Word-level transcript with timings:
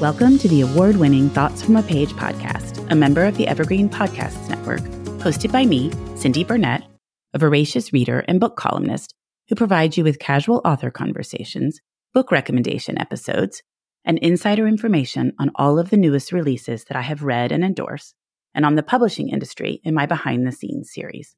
Welcome 0.00 0.38
to 0.38 0.48
the 0.48 0.62
award 0.62 0.96
winning 0.96 1.28
Thoughts 1.28 1.62
from 1.62 1.76
a 1.76 1.82
Page 1.82 2.14
podcast, 2.14 2.90
a 2.90 2.94
member 2.94 3.26
of 3.26 3.36
the 3.36 3.46
Evergreen 3.46 3.86
Podcasts 3.86 4.48
Network, 4.48 4.80
hosted 5.20 5.52
by 5.52 5.66
me, 5.66 5.92
Cindy 6.16 6.42
Burnett, 6.42 6.84
a 7.34 7.38
voracious 7.38 7.92
reader 7.92 8.20
and 8.20 8.40
book 8.40 8.56
columnist 8.56 9.14
who 9.50 9.56
provides 9.56 9.98
you 9.98 10.04
with 10.04 10.18
casual 10.18 10.62
author 10.64 10.90
conversations, 10.90 11.82
book 12.14 12.32
recommendation 12.32 12.98
episodes, 12.98 13.62
and 14.02 14.16
insider 14.20 14.66
information 14.66 15.34
on 15.38 15.50
all 15.56 15.78
of 15.78 15.90
the 15.90 15.98
newest 15.98 16.32
releases 16.32 16.84
that 16.84 16.96
I 16.96 17.02
have 17.02 17.22
read 17.22 17.52
and 17.52 17.62
endorse, 17.62 18.14
and 18.54 18.64
on 18.64 18.76
the 18.76 18.82
publishing 18.82 19.28
industry 19.28 19.82
in 19.84 19.92
my 19.92 20.06
behind 20.06 20.46
the 20.46 20.52
scenes 20.52 20.90
series. 20.90 21.36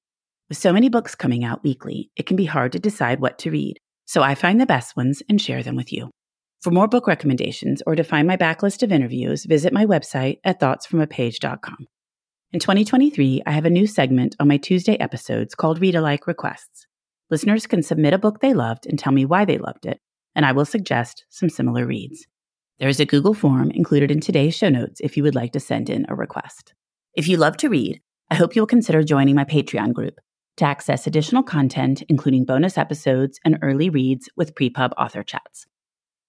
With 0.48 0.56
so 0.56 0.72
many 0.72 0.88
books 0.88 1.16
coming 1.16 1.42
out 1.42 1.64
weekly, 1.64 2.12
it 2.14 2.26
can 2.26 2.36
be 2.36 2.44
hard 2.44 2.70
to 2.72 2.78
decide 2.78 3.18
what 3.18 3.40
to 3.40 3.50
read, 3.50 3.78
so 4.04 4.22
I 4.22 4.36
find 4.36 4.60
the 4.60 4.66
best 4.66 4.96
ones 4.96 5.20
and 5.28 5.42
share 5.42 5.64
them 5.64 5.74
with 5.74 5.92
you. 5.92 6.12
For 6.62 6.70
more 6.70 6.86
book 6.86 7.08
recommendations 7.08 7.82
or 7.88 7.96
to 7.96 8.04
find 8.04 8.28
my 8.28 8.36
backlist 8.36 8.84
of 8.84 8.92
interviews, 8.92 9.44
visit 9.46 9.72
my 9.72 9.84
website 9.84 10.38
at 10.44 10.60
thoughtsfromapage.com. 10.60 11.88
In 12.52 12.60
2023, 12.60 13.42
I 13.44 13.50
have 13.50 13.64
a 13.64 13.70
new 13.70 13.88
segment 13.88 14.36
on 14.38 14.46
my 14.46 14.58
Tuesday 14.58 14.96
episodes 15.00 15.56
called 15.56 15.80
Read 15.80 15.96
Alike 15.96 16.28
Requests. 16.28 16.86
Listeners 17.30 17.66
can 17.66 17.82
submit 17.82 18.14
a 18.14 18.18
book 18.18 18.38
they 18.38 18.54
loved 18.54 18.86
and 18.86 18.96
tell 18.96 19.12
me 19.12 19.24
why 19.24 19.44
they 19.44 19.58
loved 19.58 19.86
it, 19.86 19.98
and 20.36 20.46
I 20.46 20.52
will 20.52 20.64
suggest 20.64 21.24
some 21.30 21.48
similar 21.48 21.84
reads. 21.84 22.28
There 22.78 22.88
is 22.88 23.00
a 23.00 23.06
Google 23.06 23.34
form 23.34 23.72
included 23.72 24.12
in 24.12 24.20
today's 24.20 24.54
show 24.54 24.68
notes 24.68 25.00
if 25.00 25.16
you 25.16 25.24
would 25.24 25.34
like 25.34 25.50
to 25.54 25.60
send 25.60 25.90
in 25.90 26.06
a 26.08 26.14
request. 26.14 26.74
If 27.16 27.26
you 27.26 27.38
love 27.38 27.56
to 27.56 27.70
read, 27.70 28.00
I 28.30 28.36
hope 28.36 28.54
you 28.54 28.62
will 28.62 28.68
consider 28.68 29.02
joining 29.02 29.34
my 29.34 29.44
Patreon 29.44 29.94
group 29.94 30.20
to 30.58 30.64
access 30.64 31.08
additional 31.08 31.42
content, 31.42 32.04
including 32.08 32.44
bonus 32.44 32.78
episodes 32.78 33.40
and 33.44 33.58
early 33.62 33.90
reads 33.90 34.28
with 34.36 34.54
pre-pub 34.54 34.92
author 34.96 35.24
chats. 35.24 35.66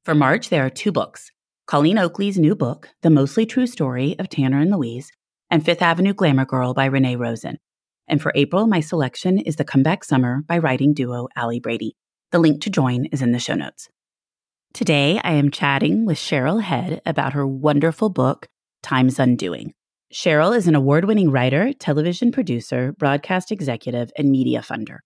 For 0.03 0.13
March, 0.13 0.49
there 0.49 0.65
are 0.65 0.69
two 0.69 0.91
books 0.91 1.31
Colleen 1.65 1.97
Oakley's 1.97 2.37
new 2.37 2.55
book, 2.55 2.89
The 3.03 3.09
Mostly 3.09 3.45
True 3.45 3.65
Story 3.65 4.17
of 4.19 4.27
Tanner 4.27 4.59
and 4.59 4.69
Louise, 4.69 5.09
and 5.49 5.63
Fifth 5.63 5.81
Avenue 5.81 6.13
Glamour 6.13 6.43
Girl 6.43 6.73
by 6.73 6.85
Renee 6.85 7.15
Rosen. 7.15 7.57
And 8.05 8.21
for 8.21 8.33
April, 8.35 8.67
my 8.67 8.81
selection 8.81 9.39
is 9.39 9.55
The 9.55 9.63
Comeback 9.63 10.03
Summer 10.03 10.43
by 10.45 10.57
writing 10.57 10.93
duo 10.93 11.29
Ali 11.37 11.61
Brady. 11.61 11.95
The 12.31 12.39
link 12.39 12.61
to 12.63 12.69
join 12.69 13.05
is 13.13 13.21
in 13.21 13.31
the 13.31 13.39
show 13.39 13.53
notes. 13.53 13.87
Today, 14.73 15.21
I 15.23 15.35
am 15.35 15.51
chatting 15.51 16.05
with 16.05 16.17
Cheryl 16.17 16.61
Head 16.61 17.01
about 17.05 17.31
her 17.31 17.47
wonderful 17.47 18.09
book, 18.09 18.49
Time's 18.81 19.19
Undoing. 19.19 19.73
Cheryl 20.13 20.53
is 20.53 20.67
an 20.67 20.75
award 20.75 21.05
winning 21.05 21.31
writer, 21.31 21.71
television 21.71 22.33
producer, 22.33 22.91
broadcast 22.91 23.53
executive, 23.53 24.11
and 24.17 24.31
media 24.31 24.59
funder. 24.59 24.97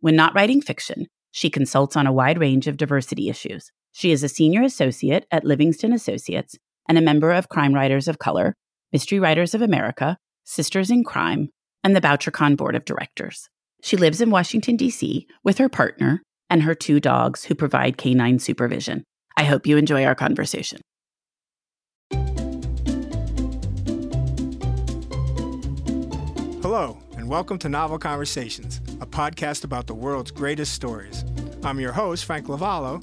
When 0.00 0.16
not 0.16 0.34
writing 0.34 0.62
fiction, 0.62 1.08
she 1.32 1.50
consults 1.50 1.96
on 1.96 2.06
a 2.06 2.12
wide 2.14 2.38
range 2.38 2.66
of 2.66 2.78
diversity 2.78 3.28
issues. 3.28 3.70
She 3.92 4.12
is 4.12 4.22
a 4.22 4.28
senior 4.28 4.62
associate 4.62 5.26
at 5.30 5.44
Livingston 5.44 5.92
Associates 5.92 6.56
and 6.88 6.98
a 6.98 7.02
member 7.02 7.32
of 7.32 7.48
Crime 7.48 7.74
Writers 7.74 8.06
of 8.06 8.18
Color, 8.18 8.54
Mystery 8.92 9.18
Writers 9.18 9.54
of 9.54 9.62
America, 9.62 10.18
Sisters 10.44 10.90
in 10.90 11.04
Crime, 11.04 11.48
and 11.82 11.96
the 11.96 12.00
BoucherCon 12.00 12.56
Board 12.56 12.76
of 12.76 12.84
Directors. 12.84 13.48
She 13.82 13.96
lives 13.96 14.20
in 14.20 14.30
Washington, 14.30 14.76
D.C. 14.76 15.26
with 15.42 15.58
her 15.58 15.68
partner 15.68 16.22
and 16.50 16.62
her 16.62 16.74
two 16.74 17.00
dogs 17.00 17.44
who 17.44 17.54
provide 17.54 17.96
canine 17.96 18.38
supervision. 18.38 19.04
I 19.36 19.44
hope 19.44 19.66
you 19.66 19.76
enjoy 19.76 20.04
our 20.04 20.14
conversation. 20.14 20.80
Hello, 26.60 26.98
and 27.16 27.28
welcome 27.28 27.58
to 27.58 27.68
Novel 27.68 27.98
Conversations, 27.98 28.80
a 29.00 29.06
podcast 29.06 29.64
about 29.64 29.86
the 29.86 29.94
world's 29.94 30.30
greatest 30.30 30.72
stories. 30.74 31.24
I'm 31.62 31.80
your 31.80 31.92
host, 31.92 32.24
Frank 32.24 32.46
Lavallo, 32.46 33.02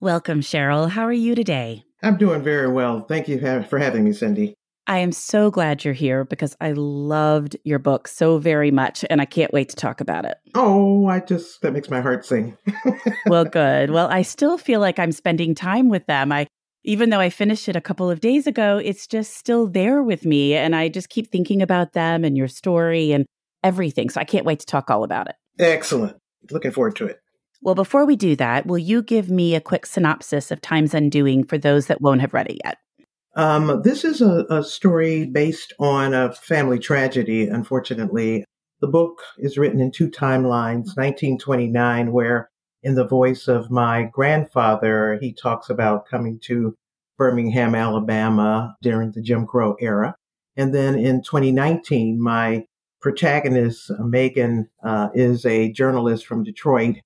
Welcome, 0.00 0.42
Cheryl. 0.42 0.88
How 0.88 1.02
are 1.02 1.12
you 1.12 1.34
today? 1.34 1.82
I'm 2.04 2.18
doing 2.18 2.40
very 2.40 2.68
well. 2.70 3.00
Thank 3.00 3.26
you 3.26 3.40
for 3.68 3.80
having 3.80 4.04
me, 4.04 4.12
Cindy. 4.12 4.54
I 4.86 4.98
am 4.98 5.10
so 5.10 5.50
glad 5.50 5.84
you're 5.84 5.92
here 5.92 6.24
because 6.24 6.56
I 6.60 6.70
loved 6.70 7.56
your 7.64 7.80
book 7.80 8.06
so 8.06 8.38
very 8.38 8.70
much 8.70 9.04
and 9.10 9.20
I 9.20 9.24
can't 9.24 9.52
wait 9.52 9.70
to 9.70 9.76
talk 9.76 10.00
about 10.00 10.24
it. 10.24 10.36
Oh, 10.54 11.08
I 11.08 11.18
just, 11.18 11.62
that 11.62 11.72
makes 11.72 11.90
my 11.90 12.00
heart 12.00 12.24
sing. 12.24 12.56
well, 13.26 13.44
good. 13.52 13.90
Well, 13.90 14.06
I 14.06 14.22
still 14.22 14.56
feel 14.56 14.78
like 14.78 15.00
I'm 15.00 15.10
spending 15.10 15.52
time 15.56 15.88
with 15.88 16.06
them. 16.06 16.30
I, 16.30 16.46
even 16.84 17.10
though 17.10 17.18
I 17.18 17.28
finished 17.28 17.68
it 17.68 17.74
a 17.74 17.80
couple 17.80 18.08
of 18.08 18.20
days 18.20 18.46
ago, 18.46 18.78
it's 18.78 19.08
just 19.08 19.36
still 19.36 19.66
there 19.66 20.00
with 20.04 20.24
me. 20.24 20.54
And 20.54 20.76
I 20.76 20.90
just 20.90 21.08
keep 21.08 21.32
thinking 21.32 21.60
about 21.60 21.92
them 21.92 22.24
and 22.24 22.36
your 22.36 22.46
story 22.46 23.10
and 23.10 23.26
everything. 23.64 24.10
So 24.10 24.20
I 24.20 24.24
can't 24.24 24.46
wait 24.46 24.60
to 24.60 24.66
talk 24.66 24.90
all 24.90 25.02
about 25.02 25.28
it. 25.28 25.34
Excellent. 25.58 26.16
Looking 26.52 26.70
forward 26.70 26.94
to 26.96 27.06
it. 27.06 27.18
Well, 27.60 27.74
before 27.74 28.06
we 28.06 28.16
do 28.16 28.36
that, 28.36 28.66
will 28.66 28.78
you 28.78 29.02
give 29.02 29.30
me 29.30 29.54
a 29.54 29.60
quick 29.60 29.84
synopsis 29.84 30.50
of 30.50 30.60
Time's 30.60 30.94
Undoing 30.94 31.44
for 31.44 31.58
those 31.58 31.86
that 31.86 32.00
won't 32.00 32.20
have 32.20 32.32
read 32.32 32.48
it 32.48 32.58
yet? 32.64 32.78
Um, 33.34 33.82
this 33.82 34.04
is 34.04 34.20
a, 34.20 34.46
a 34.48 34.62
story 34.62 35.26
based 35.26 35.72
on 35.78 36.14
a 36.14 36.32
family 36.32 36.78
tragedy, 36.78 37.48
unfortunately. 37.48 38.44
The 38.80 38.88
book 38.88 39.20
is 39.38 39.58
written 39.58 39.80
in 39.80 39.90
two 39.90 40.08
timelines 40.08 40.96
1929, 40.96 42.12
where 42.12 42.48
in 42.82 42.94
the 42.94 43.06
voice 43.06 43.48
of 43.48 43.70
my 43.70 44.04
grandfather, 44.12 45.18
he 45.20 45.32
talks 45.32 45.68
about 45.68 46.06
coming 46.06 46.38
to 46.44 46.74
Birmingham, 47.16 47.74
Alabama 47.74 48.76
during 48.82 49.12
the 49.12 49.22
Jim 49.22 49.46
Crow 49.46 49.76
era. 49.80 50.14
And 50.56 50.72
then 50.72 50.96
in 50.96 51.22
2019, 51.22 52.20
my 52.20 52.66
protagonist, 53.00 53.90
Megan, 53.98 54.68
uh, 54.84 55.08
is 55.14 55.44
a 55.44 55.72
journalist 55.72 56.26
from 56.26 56.44
Detroit 56.44 56.96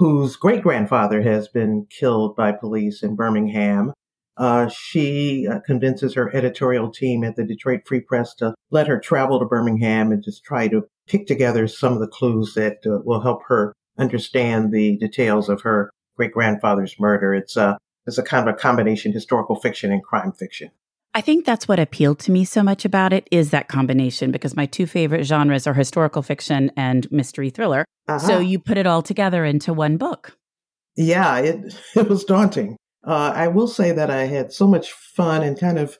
whose 0.00 0.34
great 0.34 0.62
grandfather 0.62 1.20
has 1.20 1.46
been 1.46 1.86
killed 1.90 2.34
by 2.34 2.50
police 2.50 3.02
in 3.02 3.14
Birmingham. 3.14 3.92
Uh, 4.38 4.66
she 4.66 5.46
uh, 5.46 5.60
convinces 5.66 6.14
her 6.14 6.34
editorial 6.34 6.90
team 6.90 7.22
at 7.22 7.36
the 7.36 7.44
Detroit 7.44 7.82
Free 7.84 8.00
Press 8.00 8.34
to 8.36 8.54
let 8.70 8.88
her 8.88 8.98
travel 8.98 9.38
to 9.38 9.44
Birmingham 9.44 10.10
and 10.10 10.24
just 10.24 10.42
try 10.42 10.68
to 10.68 10.86
pick 11.06 11.26
together 11.26 11.68
some 11.68 11.92
of 11.92 12.00
the 12.00 12.08
clues 12.08 12.54
that 12.54 12.78
uh, 12.86 13.00
will 13.04 13.20
help 13.20 13.42
her 13.48 13.74
understand 13.98 14.72
the 14.72 14.96
details 14.96 15.50
of 15.50 15.60
her 15.60 15.90
great 16.16 16.32
grandfather's 16.32 16.98
murder. 16.98 17.34
It's 17.34 17.58
a 17.58 17.76
it's 18.06 18.16
a 18.16 18.22
kind 18.22 18.48
of 18.48 18.54
a 18.54 18.58
combination 18.58 19.12
historical 19.12 19.56
fiction 19.56 19.92
and 19.92 20.02
crime 20.02 20.32
fiction. 20.32 20.70
I 21.12 21.20
think 21.20 21.44
that's 21.44 21.66
what 21.66 21.80
appealed 21.80 22.20
to 22.20 22.30
me 22.30 22.44
so 22.44 22.62
much 22.62 22.84
about 22.84 23.12
it 23.12 23.26
is 23.32 23.50
that 23.50 23.68
combination 23.68 24.30
because 24.30 24.54
my 24.54 24.66
two 24.66 24.86
favorite 24.86 25.24
genres 25.24 25.66
are 25.66 25.74
historical 25.74 26.22
fiction 26.22 26.70
and 26.76 27.10
mystery 27.10 27.50
thriller. 27.50 27.84
Uh-huh. 28.06 28.18
So 28.18 28.38
you 28.38 28.58
put 28.60 28.78
it 28.78 28.86
all 28.86 29.02
together 29.02 29.44
into 29.44 29.72
one 29.72 29.96
book. 29.96 30.36
Yeah, 30.96 31.38
it 31.38 31.74
it 31.96 32.08
was 32.08 32.24
daunting. 32.24 32.76
Uh, 33.04 33.32
I 33.34 33.48
will 33.48 33.68
say 33.68 33.92
that 33.92 34.10
I 34.10 34.26
had 34.26 34.52
so 34.52 34.66
much 34.66 34.92
fun 34.92 35.42
and 35.42 35.58
kind 35.58 35.78
of 35.78 35.98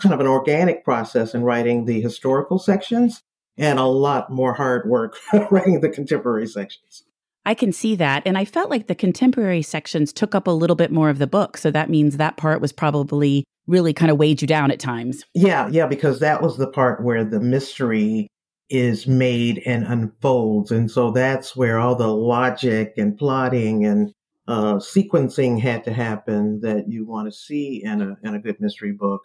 kind 0.00 0.14
of 0.14 0.20
an 0.20 0.26
organic 0.26 0.84
process 0.84 1.34
in 1.34 1.42
writing 1.42 1.84
the 1.84 2.00
historical 2.00 2.58
sections 2.58 3.20
and 3.56 3.78
a 3.78 3.84
lot 3.84 4.30
more 4.30 4.54
hard 4.54 4.88
work 4.88 5.16
writing 5.50 5.80
the 5.80 5.88
contemporary 5.88 6.46
sections. 6.46 7.04
I 7.48 7.54
can 7.54 7.72
see 7.72 7.96
that. 7.96 8.24
And 8.26 8.36
I 8.36 8.44
felt 8.44 8.68
like 8.68 8.88
the 8.88 8.94
contemporary 8.94 9.62
sections 9.62 10.12
took 10.12 10.34
up 10.34 10.46
a 10.46 10.50
little 10.50 10.76
bit 10.76 10.92
more 10.92 11.08
of 11.08 11.18
the 11.18 11.26
book. 11.26 11.56
So 11.56 11.70
that 11.70 11.88
means 11.88 12.18
that 12.18 12.36
part 12.36 12.60
was 12.60 12.72
probably 12.72 13.42
really 13.66 13.94
kind 13.94 14.10
of 14.10 14.18
weighed 14.18 14.42
you 14.42 14.46
down 14.46 14.70
at 14.70 14.78
times. 14.78 15.24
Yeah, 15.32 15.66
yeah, 15.72 15.86
because 15.86 16.20
that 16.20 16.42
was 16.42 16.58
the 16.58 16.66
part 16.66 17.02
where 17.02 17.24
the 17.24 17.40
mystery 17.40 18.28
is 18.68 19.06
made 19.06 19.62
and 19.64 19.84
unfolds. 19.84 20.70
And 20.70 20.90
so 20.90 21.10
that's 21.10 21.56
where 21.56 21.78
all 21.78 21.94
the 21.94 22.08
logic 22.08 22.92
and 22.98 23.16
plotting 23.16 23.86
and 23.86 24.12
uh, 24.46 24.74
sequencing 24.74 25.58
had 25.58 25.84
to 25.84 25.92
happen 25.94 26.60
that 26.60 26.90
you 26.90 27.06
want 27.06 27.28
to 27.28 27.32
see 27.32 27.82
in 27.82 28.02
a, 28.02 28.18
in 28.24 28.34
a 28.34 28.38
good 28.38 28.60
mystery 28.60 28.92
book. 28.92 29.22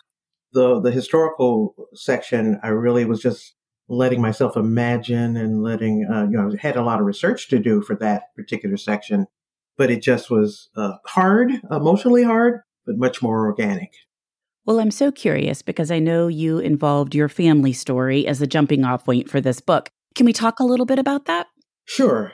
The, 0.53 0.79
the 0.79 0.91
historical 0.91 1.75
section, 1.93 2.57
I 2.63 2.69
really 2.69 3.03
was 3.03 3.21
just 3.21 3.53
letting 3.97 4.21
myself 4.21 4.57
imagine 4.57 5.37
and 5.37 5.63
letting, 5.63 6.07
uh, 6.11 6.23
you 6.23 6.37
know, 6.37 6.51
I 6.51 6.57
had 6.59 6.75
a 6.75 6.83
lot 6.83 6.99
of 6.99 7.05
research 7.05 7.49
to 7.49 7.59
do 7.59 7.81
for 7.81 7.95
that 7.97 8.33
particular 8.35 8.77
section, 8.77 9.27
but 9.77 9.91
it 9.91 10.01
just 10.01 10.29
was 10.29 10.69
uh, 10.75 10.93
hard, 11.05 11.51
emotionally 11.71 12.23
hard, 12.23 12.61
but 12.85 12.97
much 12.97 13.21
more 13.21 13.45
organic. 13.45 13.91
Well, 14.65 14.79
I'm 14.79 14.91
so 14.91 15.11
curious 15.11 15.61
because 15.61 15.91
I 15.91 15.99
know 15.99 16.27
you 16.27 16.59
involved 16.59 17.13
your 17.13 17.27
family 17.27 17.73
story 17.73 18.25
as 18.25 18.41
a 18.41 18.47
jumping 18.47 18.85
off 18.85 19.03
point 19.05 19.29
for 19.29 19.41
this 19.41 19.59
book. 19.59 19.89
Can 20.15 20.25
we 20.25 20.33
talk 20.33 20.59
a 20.59 20.65
little 20.65 20.85
bit 20.85 20.99
about 20.99 21.25
that? 21.25 21.47
Sure. 21.85 22.33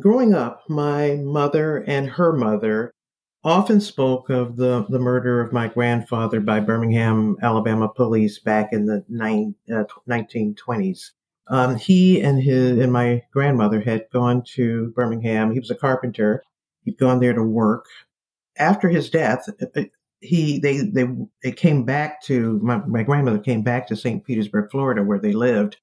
growing 0.00 0.34
up, 0.34 0.62
my 0.68 1.16
mother 1.16 1.84
and 1.86 2.10
her 2.10 2.32
mother 2.32 2.92
often 3.42 3.80
spoke 3.80 4.28
of 4.28 4.56
the, 4.56 4.84
the 4.88 4.98
murder 4.98 5.40
of 5.40 5.52
my 5.52 5.68
grandfather 5.68 6.40
by 6.40 6.60
Birmingham, 6.60 7.36
Alabama 7.42 7.88
police 7.88 8.38
back 8.38 8.72
in 8.72 8.86
the 8.86 9.04
nine, 9.08 9.54
uh, 9.72 9.84
1920s. 10.08 11.12
Um, 11.48 11.76
he 11.76 12.20
and 12.20 12.40
his 12.40 12.78
and 12.78 12.92
my 12.92 13.22
grandmother 13.32 13.80
had 13.80 14.06
gone 14.12 14.42
to 14.54 14.92
Birmingham. 14.94 15.52
He 15.52 15.58
was 15.58 15.70
a 15.70 15.74
carpenter. 15.74 16.44
He'd 16.84 16.98
gone 16.98 17.18
there 17.18 17.32
to 17.32 17.42
work. 17.42 17.86
After 18.56 18.88
his 18.88 19.10
death, 19.10 19.48
uh, 19.60 19.66
uh, 19.74 19.84
he 20.20 20.60
they 20.60 20.78
they 20.78 21.08
they 21.42 21.50
came 21.50 21.84
back 21.84 22.22
to 22.24 22.60
my, 22.62 22.76
my 22.86 23.02
grandmother 23.02 23.40
came 23.40 23.62
back 23.62 23.88
to 23.88 23.96
St. 23.96 24.24
Petersburg, 24.24 24.70
Florida, 24.70 25.02
where 25.02 25.18
they 25.18 25.32
lived. 25.32 25.78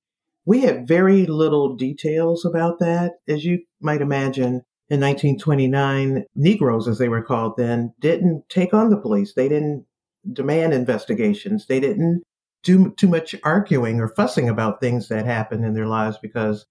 We 0.45 0.61
had 0.61 0.87
very 0.87 1.25
little 1.25 1.75
details 1.75 2.45
about 2.45 2.79
that, 2.79 3.15
as 3.27 3.43
you 3.43 3.63
might 3.81 3.99
imagine 3.99 4.63
in 4.89 5.01
1929, 5.01 6.25
Negroes, 6.35 6.87
as 6.87 6.97
they 6.97 7.09
were 7.09 7.21
called 7.21 7.57
then, 7.57 7.93
didn't 7.99 8.47
take 8.47 8.73
on 8.73 8.89
the 8.89 8.97
police. 8.97 9.33
They 9.33 9.49
didn't 9.49 9.85
demand 10.31 10.73
investigations. 10.73 11.65
They 11.65 11.81
didn't 11.81 12.23
do 12.63 12.91
too 12.91 13.09
much 13.09 13.35
arguing 13.43 13.99
or 13.99 14.07
fussing 14.07 14.47
about 14.47 14.79
things 14.79 15.09
that 15.09 15.25
happened 15.25 15.65
in 15.65 15.73
their 15.73 15.87
lives 15.87 16.17
because 16.21 16.65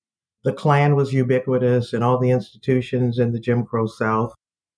the 0.44 0.52
Klan 0.52 0.96
was 0.96 1.12
ubiquitous 1.12 1.92
in 1.92 2.02
all 2.02 2.18
the 2.18 2.30
institutions 2.30 3.18
in 3.18 3.32
the 3.32 3.40
Jim 3.40 3.66
Crow 3.66 3.86
South. 3.86 4.32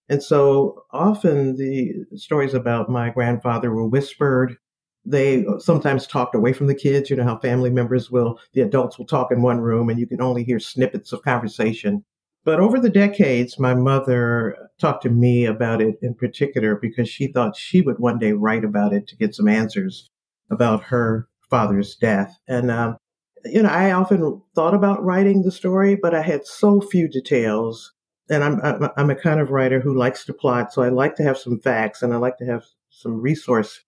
And 0.08 0.22
so 0.22 0.84
often 0.90 1.56
the 1.56 1.92
stories 2.16 2.54
about 2.54 2.88
my 2.88 3.10
grandfather 3.10 3.70
were 3.70 3.86
whispered. 3.86 4.56
They 5.04 5.44
sometimes 5.58 6.06
talked 6.06 6.34
away 6.34 6.52
from 6.52 6.66
the 6.66 6.74
kids. 6.74 7.08
You 7.08 7.16
know 7.16 7.24
how 7.24 7.38
family 7.38 7.70
members 7.70 8.10
will, 8.10 8.40
the 8.52 8.62
adults 8.62 8.98
will 8.98 9.06
talk 9.06 9.30
in 9.30 9.42
one 9.42 9.60
room 9.60 9.88
and 9.88 10.00
you 10.00 10.06
can 10.06 10.20
only 10.20 10.42
hear 10.42 10.58
snippets 10.58 11.12
of 11.12 11.22
conversation 11.22 12.04
but 12.48 12.60
over 12.60 12.80
the 12.80 12.88
decades, 12.88 13.58
my 13.58 13.74
mother 13.74 14.70
talked 14.80 15.02
to 15.02 15.10
me 15.10 15.44
about 15.44 15.82
it 15.82 15.98
in 16.00 16.14
particular 16.14 16.76
because 16.76 17.06
she 17.06 17.26
thought 17.26 17.54
she 17.54 17.82
would 17.82 17.98
one 17.98 18.18
day 18.18 18.32
write 18.32 18.64
about 18.64 18.94
it 18.94 19.06
to 19.08 19.16
get 19.16 19.34
some 19.34 19.48
answers 19.48 20.08
about 20.48 20.84
her 20.84 21.28
father's 21.50 21.94
death. 21.96 22.38
And, 22.48 22.70
um, 22.70 22.96
you 23.44 23.62
know, 23.62 23.68
I 23.68 23.92
often 23.92 24.40
thought 24.54 24.72
about 24.72 25.04
writing 25.04 25.42
the 25.42 25.50
story, 25.50 25.94
but 25.94 26.14
I 26.14 26.22
had 26.22 26.46
so 26.46 26.80
few 26.80 27.06
details. 27.06 27.92
And 28.30 28.42
I'm, 28.42 28.88
I'm 28.96 29.10
a 29.10 29.14
kind 29.14 29.40
of 29.40 29.50
writer 29.50 29.78
who 29.78 29.94
likes 29.94 30.24
to 30.24 30.32
plot. 30.32 30.72
So 30.72 30.80
I 30.80 30.88
like 30.88 31.16
to 31.16 31.22
have 31.24 31.36
some 31.36 31.60
facts 31.60 32.00
and 32.00 32.14
I 32.14 32.16
like 32.16 32.38
to 32.38 32.46
have 32.46 32.64
some 32.88 33.20
resource 33.20 33.84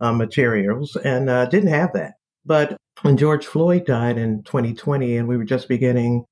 uh, 0.00 0.12
materials 0.12 0.96
and 0.96 1.30
uh, 1.30 1.46
didn't 1.46 1.70
have 1.70 1.94
that. 1.94 2.16
But 2.44 2.76
when 3.00 3.16
George 3.16 3.46
Floyd 3.46 3.86
died 3.86 4.18
in 4.18 4.42
2020 4.42 5.16
and 5.16 5.28
we 5.28 5.38
were 5.38 5.44
just 5.44 5.66
beginning 5.66 6.26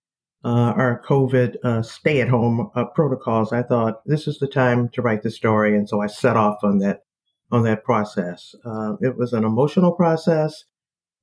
uh, 0.44 0.72
our 0.76 1.02
COVID 1.06 1.56
uh, 1.62 1.82
stay 1.82 2.20
at 2.20 2.28
home 2.28 2.70
uh, 2.74 2.86
protocols, 2.86 3.52
I 3.52 3.62
thought 3.62 4.02
this 4.06 4.26
is 4.26 4.38
the 4.38 4.46
time 4.46 4.88
to 4.90 5.02
write 5.02 5.22
the 5.22 5.30
story. 5.30 5.76
And 5.76 5.88
so 5.88 6.00
I 6.00 6.06
set 6.06 6.36
off 6.36 6.58
on 6.62 6.78
that, 6.78 7.00
on 7.50 7.62
that 7.64 7.84
process. 7.84 8.54
Uh, 8.64 8.94
it 9.00 9.16
was 9.16 9.32
an 9.32 9.44
emotional 9.44 9.92
process. 9.92 10.64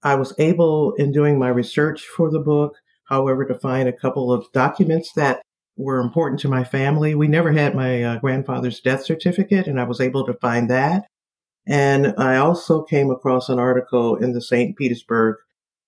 I 0.04 0.16
was 0.16 0.34
able 0.38 0.94
in 0.94 1.12
doing 1.12 1.40
my 1.40 1.50
research 1.50 2.04
for 2.04 2.30
the 2.30 2.40
book, 2.40 2.76
however, 3.06 3.46
to 3.46 3.56
find 3.56 3.90
a 3.90 3.94
couple 3.94 4.32
of 4.32 4.46
documents 4.54 5.12
that 5.14 5.42
were 5.76 6.00
important 6.00 6.40
to 6.42 6.50
my 6.50 6.64
family. 6.64 7.16
We 7.16 7.28
never 7.28 7.52
had 7.52 7.76
my 7.76 8.04
uh, 8.04 8.20
grandfather's 8.20 8.80
death 8.80 9.04
certificate 9.06 9.68
and 9.68 9.80
I 9.80 9.84
was 9.84 10.02
able 10.02 10.26
to 10.26 10.34
find 10.36 10.70
that. 10.70 11.06
And 11.68 12.14
I 12.18 12.38
also 12.38 12.84
came 12.84 13.12
across 13.12 13.50
an 13.50 13.60
article 13.60 14.16
in 14.16 14.34
the 14.34 14.42
St. 14.42 14.76
Petersburg 14.78 15.36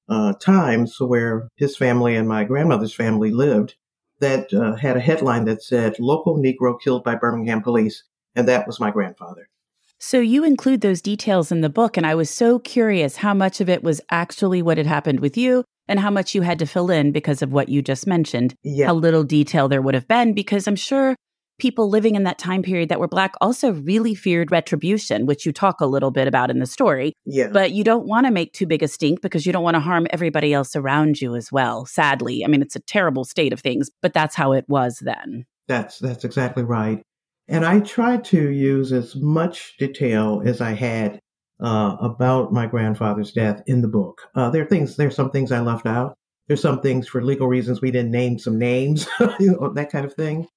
uh, 0.10 0.34
Times, 0.34 1.00
where 1.00 1.48
his 1.56 1.78
family 1.78 2.16
and 2.16 2.28
my 2.28 2.44
grandmother's 2.44 2.94
family 2.94 3.32
lived, 3.32 3.76
that 4.20 4.54
uh, 4.54 4.76
had 4.76 4.98
a 4.98 5.02
headline 5.02 5.46
that 5.46 5.64
said, 5.64 5.96
Local 6.00 6.38
Negro 6.38 6.80
killed 6.82 7.04
by 7.04 7.16
Birmingham 7.16 7.62
police. 7.62 8.04
And 8.36 8.48
that 8.48 8.68
was 8.68 8.80
my 8.80 8.92
grandfather. 8.92 9.50
So 9.98 10.20
you 10.20 10.44
include 10.44 10.82
those 10.82 11.02
details 11.02 11.52
in 11.52 11.62
the 11.62 11.70
book. 11.70 11.98
And 11.98 12.06
I 12.06 12.16
was 12.16 12.30
so 12.30 12.60
curious 12.60 13.18
how 13.18 13.34
much 13.34 13.60
of 13.60 13.70
it 13.70 13.84
was 13.84 14.00
actually 14.10 14.62
what 14.62 14.78
had 14.78 14.88
happened 14.88 15.20
with 15.20 15.38
you 15.38 15.64
and 15.88 16.00
how 16.00 16.10
much 16.10 16.36
you 16.36 16.42
had 16.42 16.60
to 16.60 16.66
fill 16.66 16.90
in 16.90 17.12
because 17.12 17.42
of 17.42 17.52
what 17.52 17.70
you 17.70 17.82
just 17.82 18.08
mentioned. 18.08 18.56
Yeah. 18.64 18.88
How 18.88 18.94
little 18.94 19.24
detail 19.24 19.68
there 19.68 19.82
would 19.82 19.96
have 19.96 20.08
been, 20.08 20.34
because 20.34 20.68
I'm 20.68 20.76
sure 20.76 21.16
people 21.60 21.90
living 21.90 22.16
in 22.16 22.24
that 22.24 22.38
time 22.38 22.64
period 22.64 22.90
that 22.90 23.00
were 23.00 23.08
black 23.08 23.34
also 23.42 23.74
really 23.74 24.16
feared 24.16 24.52
retribution, 24.52 25.26
which 25.26 25.46
you 25.46 25.52
talk 25.52 25.82
a 25.82 25.86
little 25.86 26.12
bit 26.12 26.28
about 26.28 26.50
in 26.50 26.60
the 26.60 26.66
story. 26.66 27.14
Yeah. 27.26 27.50
But 27.52 27.72
you 27.72 27.84
don't 27.84 28.08
want 28.08 28.26
to 28.26 28.32
make 28.32 28.54
too 28.54 28.66
big 28.66 28.82
a 28.82 28.88
stink 28.88 29.22
because 29.22 29.46
you 29.46 29.54
don't 29.54 29.64
want 29.64 29.76
to 29.76 29.82
harm 29.82 30.08
everybody 30.10 30.54
else 30.54 30.76
around 30.76 31.22
you 31.22 31.36
as 31.36 31.52
well. 31.52 31.86
Sadly, 31.86 32.44
I 32.44 32.48
mean, 32.48 32.62
it's 32.62 32.76
a 32.76 32.82
terrible 32.82 33.26
state 33.26 33.54
of 33.54 33.60
things, 33.60 33.90
but 34.02 34.14
that's 34.14 34.36
how 34.36 34.54
it 34.54 34.66
was 34.68 35.00
then. 35.00 35.46
That's 35.68 36.00
that's 36.00 36.26
exactly 36.26 36.64
right. 36.64 37.04
And 37.48 37.66
I 37.66 37.80
tried 37.80 38.24
to 38.26 38.50
use 38.50 38.92
as 38.92 39.16
much 39.16 39.76
detail 39.78 40.42
as 40.46 40.62
I 40.62 40.74
had 40.74 41.20
uh, 41.60 41.98
about 42.00 42.54
my 42.54 42.68
grandfather's 42.68 43.32
death 43.32 43.62
in 43.66 43.82
the 43.82 43.88
book. 43.88 44.22
Uh, 44.36 44.50
there 44.50 44.62
are 44.62 44.68
things, 44.68 44.96
there's 44.96 45.16
some 45.16 45.32
things 45.32 45.52
I 45.52 45.60
left 45.60 45.86
out. 45.86 46.16
There's 46.48 46.62
some 46.62 46.82
things 46.82 47.08
for 47.08 47.24
legal 47.24 47.48
reasons 47.48 47.82
we 47.82 47.92
didn't 47.92 48.12
name 48.12 48.40
some 48.40 48.58
names, 48.58 49.08
you 49.40 49.52
know, 49.52 49.74
that 49.74 49.92
kind 49.92 50.06
of 50.06 50.14
thing. 50.14 50.48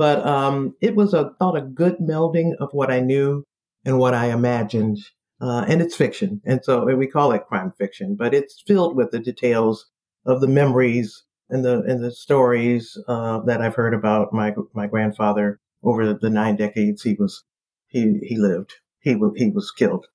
But 0.00 0.26
um, 0.26 0.74
it 0.80 0.96
was 0.96 1.12
a 1.12 1.34
thought 1.38 1.58
a 1.58 1.60
good 1.60 1.98
melding 1.98 2.54
of 2.58 2.70
what 2.72 2.90
I 2.90 3.00
knew 3.00 3.44
and 3.84 3.98
what 3.98 4.14
I 4.14 4.32
imagined. 4.32 4.96
Uh, 5.42 5.66
and 5.68 5.82
it's 5.82 5.94
fiction, 5.94 6.40
and 6.46 6.64
so 6.64 6.86
we 6.86 7.06
call 7.06 7.32
it 7.32 7.44
crime 7.46 7.70
fiction. 7.76 8.16
But 8.16 8.32
it's 8.32 8.62
filled 8.66 8.96
with 8.96 9.10
the 9.10 9.18
details 9.18 9.84
of 10.24 10.40
the 10.40 10.48
memories 10.48 11.22
and 11.50 11.62
the 11.62 11.82
and 11.82 12.02
the 12.02 12.10
stories 12.12 12.96
uh, 13.08 13.40
that 13.40 13.60
I've 13.60 13.74
heard 13.74 13.92
about 13.92 14.32
my 14.32 14.54
my 14.72 14.86
grandfather 14.86 15.60
over 15.82 16.14
the 16.14 16.30
nine 16.30 16.56
decades 16.56 17.02
he 17.02 17.12
was 17.18 17.44
he 17.88 18.20
he 18.22 18.38
lived. 18.38 18.72
He 19.00 19.16
was 19.16 19.32
he 19.36 19.50
was 19.50 19.70
killed. 19.70 20.06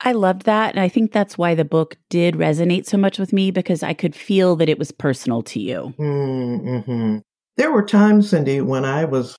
I 0.00 0.12
loved 0.12 0.46
that. 0.46 0.70
And 0.70 0.80
I 0.80 0.88
think 0.88 1.12
that's 1.12 1.36
why 1.36 1.54
the 1.54 1.64
book 1.66 1.98
did 2.08 2.36
resonate 2.36 2.86
so 2.86 2.96
much 2.96 3.18
with 3.18 3.34
me 3.34 3.50
because 3.50 3.82
I 3.82 3.92
could 3.92 4.14
feel 4.14 4.56
that 4.56 4.70
it 4.70 4.78
was 4.78 4.92
personal 4.92 5.42
to 5.42 5.60
you. 5.60 5.92
Mm-hmm. 5.98 7.18
There 7.56 7.72
were 7.72 7.84
times, 7.84 8.30
Cindy, 8.30 8.60
when 8.60 8.84
I 8.84 9.04
was 9.04 9.36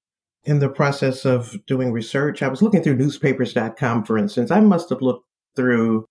in 0.48 0.60
the 0.60 0.70
process 0.70 1.26
of 1.26 1.54
doing 1.68 1.92
research. 1.92 2.42
I 2.42 2.48
was 2.48 2.62
looking 2.62 2.82
through 2.82 2.96
newspapers.com, 2.96 4.06
for 4.06 4.18
instance. 4.18 4.50
I 4.50 4.62
must 4.62 4.90
have 4.90 5.02
looked 5.02 5.26
through, 5.58 6.06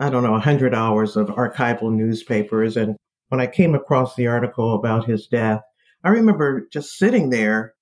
I 0.00 0.08
don't 0.08 0.22
know, 0.22 0.32
100 0.32 0.74
hours 0.74 1.16
of 1.16 1.28
archival 1.28 1.92
newspapers. 1.92 2.78
And 2.78 2.96
when 3.28 3.42
I 3.42 3.46
came 3.46 3.74
across 3.74 4.16
the 4.16 4.26
article 4.26 4.74
about 4.74 5.04
his 5.04 5.26
death, 5.26 5.60
I 6.02 6.08
remember 6.08 6.66
just 6.72 6.96
sitting 6.96 7.28
there, 7.28 7.74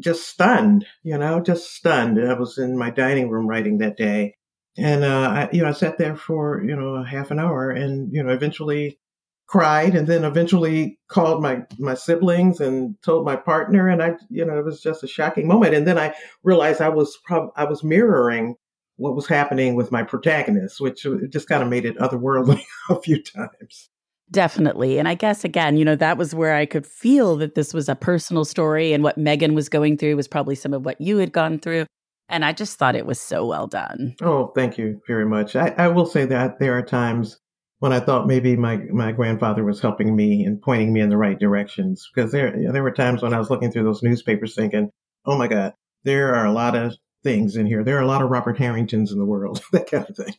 just 0.00 0.26
stunned, 0.26 0.86
you 1.02 1.18
know, 1.18 1.38
just 1.40 1.74
stunned. 1.74 2.18
I 2.18 2.32
was 2.32 2.56
in 2.56 2.78
my 2.78 2.88
dining 2.88 3.28
room 3.28 3.46
writing 3.46 3.76
that 3.78 3.98
day. 3.98 4.34
And, 4.78 5.04
uh, 5.04 5.28
I, 5.28 5.48
you 5.52 5.62
know, 5.62 5.68
I 5.68 5.72
sat 5.72 5.98
there 5.98 6.16
for, 6.16 6.64
you 6.64 6.74
know, 6.74 6.94
a 6.94 7.04
half 7.04 7.30
an 7.30 7.38
hour 7.38 7.70
and, 7.70 8.10
you 8.10 8.22
know, 8.22 8.32
eventually 8.32 8.98
cried 9.52 9.94
and 9.94 10.06
then 10.06 10.24
eventually 10.24 10.98
called 11.08 11.42
my 11.42 11.60
my 11.78 11.92
siblings 11.92 12.58
and 12.58 12.96
told 13.02 13.26
my 13.26 13.36
partner 13.36 13.86
and 13.86 14.02
I 14.02 14.14
you 14.30 14.46
know 14.46 14.58
it 14.58 14.64
was 14.64 14.80
just 14.80 15.04
a 15.04 15.06
shocking 15.06 15.46
moment 15.46 15.74
and 15.74 15.86
then 15.86 15.98
I 15.98 16.14
realized 16.42 16.80
I 16.80 16.88
was 16.88 17.18
prob- 17.22 17.52
I 17.54 17.64
was 17.64 17.84
mirroring 17.84 18.56
what 18.96 19.14
was 19.14 19.26
happening 19.26 19.74
with 19.74 19.92
my 19.92 20.04
protagonist 20.04 20.80
which 20.80 21.04
uh, 21.04 21.16
just 21.28 21.50
kind 21.50 21.62
of 21.62 21.68
made 21.68 21.84
it 21.84 21.98
otherworldly 21.98 22.62
a 22.90 22.98
few 22.98 23.22
times 23.22 23.90
Definitely. 24.30 24.98
And 24.98 25.06
I 25.06 25.14
guess, 25.14 25.44
again, 25.44 25.76
you 25.76 25.84
know, 25.84 25.96
that 25.96 26.16
was 26.16 26.34
where 26.34 26.54
I 26.54 26.64
could 26.64 26.86
feel 26.86 27.36
that 27.36 27.54
this 27.54 27.74
was 27.74 27.86
a 27.86 27.94
personal 27.94 28.46
story 28.46 28.94
and 28.94 29.04
what 29.04 29.18
Megan 29.18 29.54
was 29.54 29.68
going 29.68 29.98
through 29.98 30.16
was 30.16 30.26
probably 30.26 30.54
some 30.54 30.72
of 30.72 30.86
what 30.86 30.98
you 31.02 31.18
had 31.18 31.32
gone 31.32 31.58
through. 31.58 31.84
And 32.30 32.42
I 32.42 32.52
just 32.54 32.78
thought 32.78 32.96
it 32.96 33.04
was 33.04 33.20
so 33.20 33.44
well 33.44 33.66
done. 33.66 34.14
Oh, 34.22 34.46
thank 34.54 34.78
you 34.78 35.02
very 35.06 35.26
much. 35.26 35.54
I, 35.54 35.74
I 35.76 35.88
will 35.88 36.06
say 36.06 36.24
that 36.24 36.58
there 36.60 36.72
are 36.72 36.82
times 36.82 37.41
when 37.82 37.92
I 37.92 37.98
thought 37.98 38.28
maybe 38.28 38.54
my 38.54 38.76
my 38.92 39.10
grandfather 39.10 39.64
was 39.64 39.80
helping 39.80 40.14
me 40.14 40.44
and 40.44 40.62
pointing 40.62 40.92
me 40.92 41.00
in 41.00 41.08
the 41.08 41.16
right 41.16 41.36
directions. 41.36 42.08
Because 42.14 42.30
there 42.30 42.54
there 42.70 42.82
were 42.84 42.92
times 42.92 43.22
when 43.22 43.34
I 43.34 43.40
was 43.40 43.50
looking 43.50 43.72
through 43.72 43.82
those 43.82 44.04
newspapers 44.04 44.54
thinking, 44.54 44.90
"Oh 45.26 45.36
my 45.36 45.48
God, 45.48 45.74
there 46.04 46.32
are 46.32 46.46
a 46.46 46.52
lot 46.52 46.76
of 46.76 46.94
things 47.24 47.56
in 47.56 47.66
here. 47.66 47.82
There 47.82 47.98
are 47.98 48.02
a 48.02 48.06
lot 48.06 48.22
of 48.22 48.30
Robert 48.30 48.56
Harringtons 48.56 49.10
in 49.10 49.18
the 49.18 49.24
world, 49.24 49.62
that 49.72 49.90
kind 49.90 50.06
of 50.08 50.14
thing." 50.16 50.32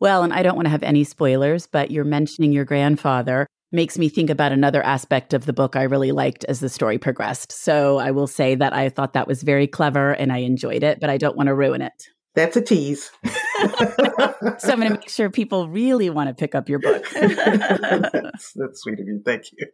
Well, 0.00 0.22
and 0.22 0.34
I 0.34 0.42
don't 0.42 0.54
want 0.54 0.66
to 0.66 0.70
have 0.70 0.82
any 0.82 1.02
spoilers, 1.02 1.66
but 1.66 1.90
you're 1.90 2.04
mentioning 2.04 2.52
your 2.52 2.66
grandfather 2.66 3.46
makes 3.74 3.96
me 3.96 4.10
think 4.10 4.28
about 4.28 4.52
another 4.52 4.82
aspect 4.82 5.32
of 5.32 5.46
the 5.46 5.54
book 5.54 5.76
I 5.76 5.84
really 5.84 6.12
liked 6.12 6.44
as 6.44 6.60
the 6.60 6.68
story 6.68 6.98
progressed. 6.98 7.52
So 7.52 7.96
I 7.96 8.10
will 8.10 8.26
say 8.26 8.54
that 8.54 8.74
I 8.74 8.90
thought 8.90 9.14
that 9.14 9.26
was 9.26 9.42
very 9.42 9.66
clever 9.66 10.12
and 10.12 10.30
I 10.30 10.38
enjoyed 10.38 10.82
it, 10.82 11.00
but 11.00 11.08
I 11.08 11.16
don't 11.16 11.38
want 11.38 11.46
to 11.46 11.54
ruin 11.54 11.80
it. 11.80 12.08
That's 12.34 12.56
a 12.56 12.62
tease. 12.62 13.10
so 13.24 14.72
I'm 14.72 14.80
going 14.80 14.92
to 14.92 14.98
make 14.98 15.08
sure 15.08 15.30
people 15.30 15.68
really 15.68 16.10
want 16.10 16.28
to 16.28 16.34
pick 16.34 16.54
up 16.54 16.68
your 16.68 16.78
book. 16.78 17.06
that's, 17.12 18.52
that's 18.54 18.80
sweet 18.80 19.00
of 19.00 19.06
you. 19.06 19.20
Thank 19.24 19.44
you. 19.52 19.66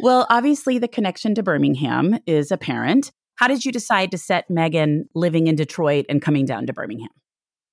well, 0.00 0.26
obviously, 0.30 0.78
the 0.78 0.88
connection 0.88 1.34
to 1.34 1.42
Birmingham 1.42 2.18
is 2.26 2.50
apparent. 2.50 3.12
How 3.36 3.48
did 3.48 3.64
you 3.64 3.72
decide 3.72 4.10
to 4.12 4.18
set 4.18 4.48
Megan 4.50 5.08
living 5.14 5.46
in 5.46 5.56
Detroit 5.56 6.06
and 6.08 6.22
coming 6.22 6.46
down 6.46 6.66
to 6.66 6.72
Birmingham? 6.72 7.10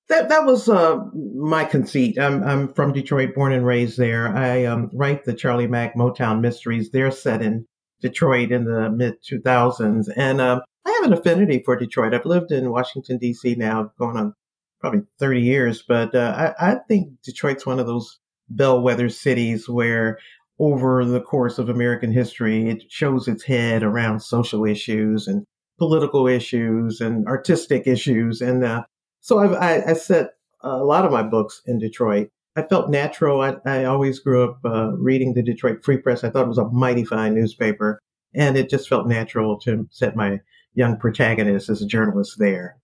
That 0.08 0.28
that 0.28 0.44
was 0.44 0.68
uh, 0.68 0.98
my 1.14 1.64
conceit. 1.64 2.18
I'm 2.18 2.42
I'm 2.42 2.74
from 2.74 2.92
Detroit, 2.92 3.34
born 3.34 3.52
and 3.52 3.64
raised 3.64 3.96
there. 3.96 4.28
I 4.28 4.64
um, 4.64 4.90
write 4.92 5.24
the 5.24 5.34
Charlie 5.34 5.68
Mack 5.68 5.94
Motown 5.94 6.40
Mysteries. 6.40 6.90
They're 6.90 7.12
set 7.12 7.42
in 7.42 7.66
Detroit 8.00 8.50
in 8.50 8.64
the 8.64 8.90
mid 8.90 9.22
2000s. 9.22 10.08
And 10.16 10.40
um, 10.40 10.62
I 10.90 10.94
have 11.00 11.12
an 11.12 11.18
affinity 11.18 11.62
for 11.64 11.76
Detroit. 11.76 12.14
I've 12.14 12.26
lived 12.26 12.50
in 12.50 12.70
Washington, 12.70 13.18
D.C. 13.18 13.54
now 13.54 13.92
going 13.98 14.16
on 14.16 14.34
probably 14.80 15.02
30 15.18 15.40
years, 15.40 15.84
but 15.86 16.14
uh, 16.14 16.52
I, 16.58 16.72
I 16.72 16.76
think 16.88 17.10
Detroit's 17.22 17.66
one 17.66 17.78
of 17.78 17.86
those 17.86 18.18
bellwether 18.48 19.08
cities 19.08 19.68
where 19.68 20.18
over 20.58 21.04
the 21.04 21.20
course 21.20 21.58
of 21.58 21.68
American 21.68 22.12
history, 22.12 22.68
it 22.68 22.82
shows 22.88 23.28
its 23.28 23.44
head 23.44 23.82
around 23.82 24.20
social 24.20 24.64
issues 24.64 25.28
and 25.28 25.44
political 25.78 26.26
issues 26.26 27.00
and 27.00 27.26
artistic 27.26 27.86
issues. 27.86 28.40
And 28.40 28.64
uh, 28.64 28.82
so 29.20 29.38
I, 29.38 29.90
I 29.90 29.92
set 29.94 30.30
a 30.62 30.84
lot 30.84 31.04
of 31.04 31.12
my 31.12 31.22
books 31.22 31.62
in 31.66 31.78
Detroit. 31.78 32.28
I 32.56 32.62
felt 32.62 32.90
natural. 32.90 33.40
I, 33.40 33.56
I 33.64 33.84
always 33.84 34.18
grew 34.18 34.44
up 34.44 34.58
uh, 34.64 34.92
reading 34.96 35.34
the 35.34 35.42
Detroit 35.42 35.84
Free 35.84 35.98
Press. 35.98 36.24
I 36.24 36.30
thought 36.30 36.46
it 36.46 36.48
was 36.48 36.58
a 36.58 36.68
mighty 36.68 37.04
fine 37.04 37.34
newspaper, 37.34 38.00
and 38.34 38.56
it 38.56 38.68
just 38.68 38.88
felt 38.88 39.06
natural 39.06 39.58
to 39.60 39.88
set 39.90 40.16
my 40.16 40.40
young 40.74 40.96
protagonist 40.96 41.68
as 41.68 41.82
a 41.82 41.86
journalist 41.86 42.38
there. 42.38 42.76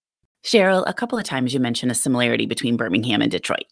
Cheryl, 0.45 0.85
a 0.87 0.95
couple 0.95 1.19
of 1.19 1.25
times 1.25 1.53
you 1.53 1.61
mentioned 1.61 1.91
a 1.91 1.95
similarity 1.95 2.47
between 2.47 2.77
Birmingham 2.77 3.21
and 3.21 3.31
Detroit. 3.31 3.65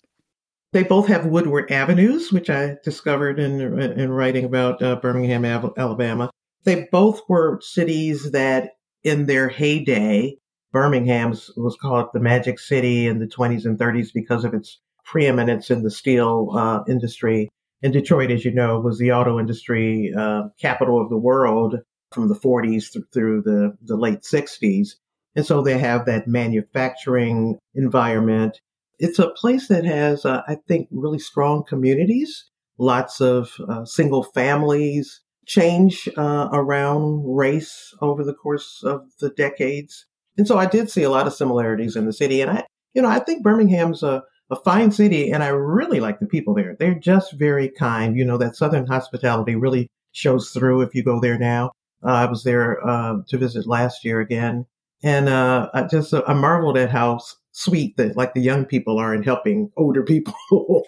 They 0.73 0.83
both 0.83 1.06
have 1.06 1.26
Woodward 1.26 1.71
Avenues, 1.71 2.33
which 2.33 2.50
I 2.50 2.76
discovered 2.83 3.38
in, 3.38 3.61
in 3.61 4.11
writing 4.11 4.44
about 4.44 4.83
uh, 4.83 4.97
Birmingham, 4.97 5.44
Alabama. 5.44 6.30
They 6.64 6.88
both 6.90 7.23
were 7.28 7.61
cities 7.62 8.33
that, 8.33 8.71
in 9.04 9.26
their 9.26 9.49
heyday, 9.49 10.37
Birmingham 10.73 11.30
was 11.56 11.76
called 11.80 12.09
the 12.12 12.18
Magic 12.18 12.59
City 12.59 13.06
in 13.06 13.21
the 13.21 13.28
20s 13.28 13.64
and 13.64 13.78
30s 13.78 14.09
because 14.12 14.44
of 14.44 14.52
its 14.52 14.80
preeminence 15.04 15.71
in 15.71 15.85
the 15.85 15.90
steel 15.90 16.50
uh, 16.56 16.80
industry. 16.88 17.49
And 17.85 17.92
Detroit, 17.92 18.33
as 18.33 18.44
you 18.44 18.50
know, 18.50 18.80
was 18.80 18.99
the 18.99 19.12
auto 19.12 19.38
industry 19.38 20.12
uh, 20.18 20.49
capital 20.61 21.00
of 21.00 21.09
the 21.09 21.16
world 21.16 21.76
from 22.14 22.28
the 22.28 22.35
40s 22.35 22.92
th- 22.92 23.04
through 23.12 23.42
the, 23.42 23.76
the 23.83 23.97
late 23.97 24.23
60s. 24.23 24.90
And 25.37 25.44
so 25.44 25.62
they 25.62 25.78
have 25.78 26.06
that 26.06 26.28
manufacturing 26.28 27.59
environment 27.75 28.61
it's 28.99 29.18
a 29.18 29.30
place 29.30 29.68
that 29.68 29.85
has, 29.85 30.25
uh, 30.25 30.42
I 30.47 30.56
think, 30.68 30.88
really 30.90 31.18
strong 31.18 31.64
communities, 31.64 32.50
lots 32.78 33.21
of 33.21 33.50
uh, 33.68 33.85
single 33.85 34.23
families, 34.23 35.21
change 35.47 36.09
uh, 36.16 36.49
around 36.52 37.25
race 37.26 37.94
over 38.00 38.25
the 38.25 38.35
course 38.35 38.83
of 38.85 39.02
the 39.21 39.30
decades. 39.30 40.06
And 40.38 40.49
so 40.49 40.59
I 40.59 40.66
did 40.66 40.90
see 40.90 41.02
a 41.02 41.11
lot 41.11 41.26
of 41.26 41.35
similarities 41.35 41.97
in 41.97 42.06
the 42.06 42.12
city. 42.12 42.40
And 42.40 42.50
I, 42.50 42.64
you 42.94 43.02
know, 43.02 43.09
I 43.09 43.18
think 43.18 43.44
Birmingham's 43.44 44.02
a, 44.02 44.23
a 44.50 44.56
fine 44.56 44.90
city 44.90 45.30
and 45.30 45.42
I 45.42 45.49
really 45.49 46.00
like 46.00 46.18
the 46.21 46.26
people 46.26 46.54
there. 46.54 46.76
They're 46.78 46.94
just 46.94 47.33
very 47.33 47.68
kind. 47.68 48.16
You 48.16 48.25
know, 48.25 48.38
that 48.38 48.56
Southern 48.56 48.87
hospitality 48.87 49.54
really 49.54 49.88
shows 50.12 50.50
through 50.50 50.83
if 50.83 50.94
you 50.94 51.02
go 51.02 51.21
there 51.21 51.38
now. 51.38 51.73
Uh, 52.05 52.13
I 52.13 52.27
was 52.27 52.43
there 52.45 52.87
uh, 52.87 53.17
to 53.29 53.39
visit 53.39 53.67
last 53.67 54.05
year 54.05 54.21
again. 54.21 54.67
And 55.03 55.29
uh, 55.29 55.69
I 55.75 55.83
just 55.83 56.15
I 56.15 56.33
marveled 56.33 56.79
at 56.79 56.91
how 56.91 57.21
sweet 57.53 57.97
that 57.99 58.17
like 58.17 58.35
the 58.35 58.41
young 58.41 58.65
people 58.65 58.99
are 58.99 59.15
in 59.15 59.23
helping 59.23 59.71
older 59.77 60.03
people. 60.03 60.35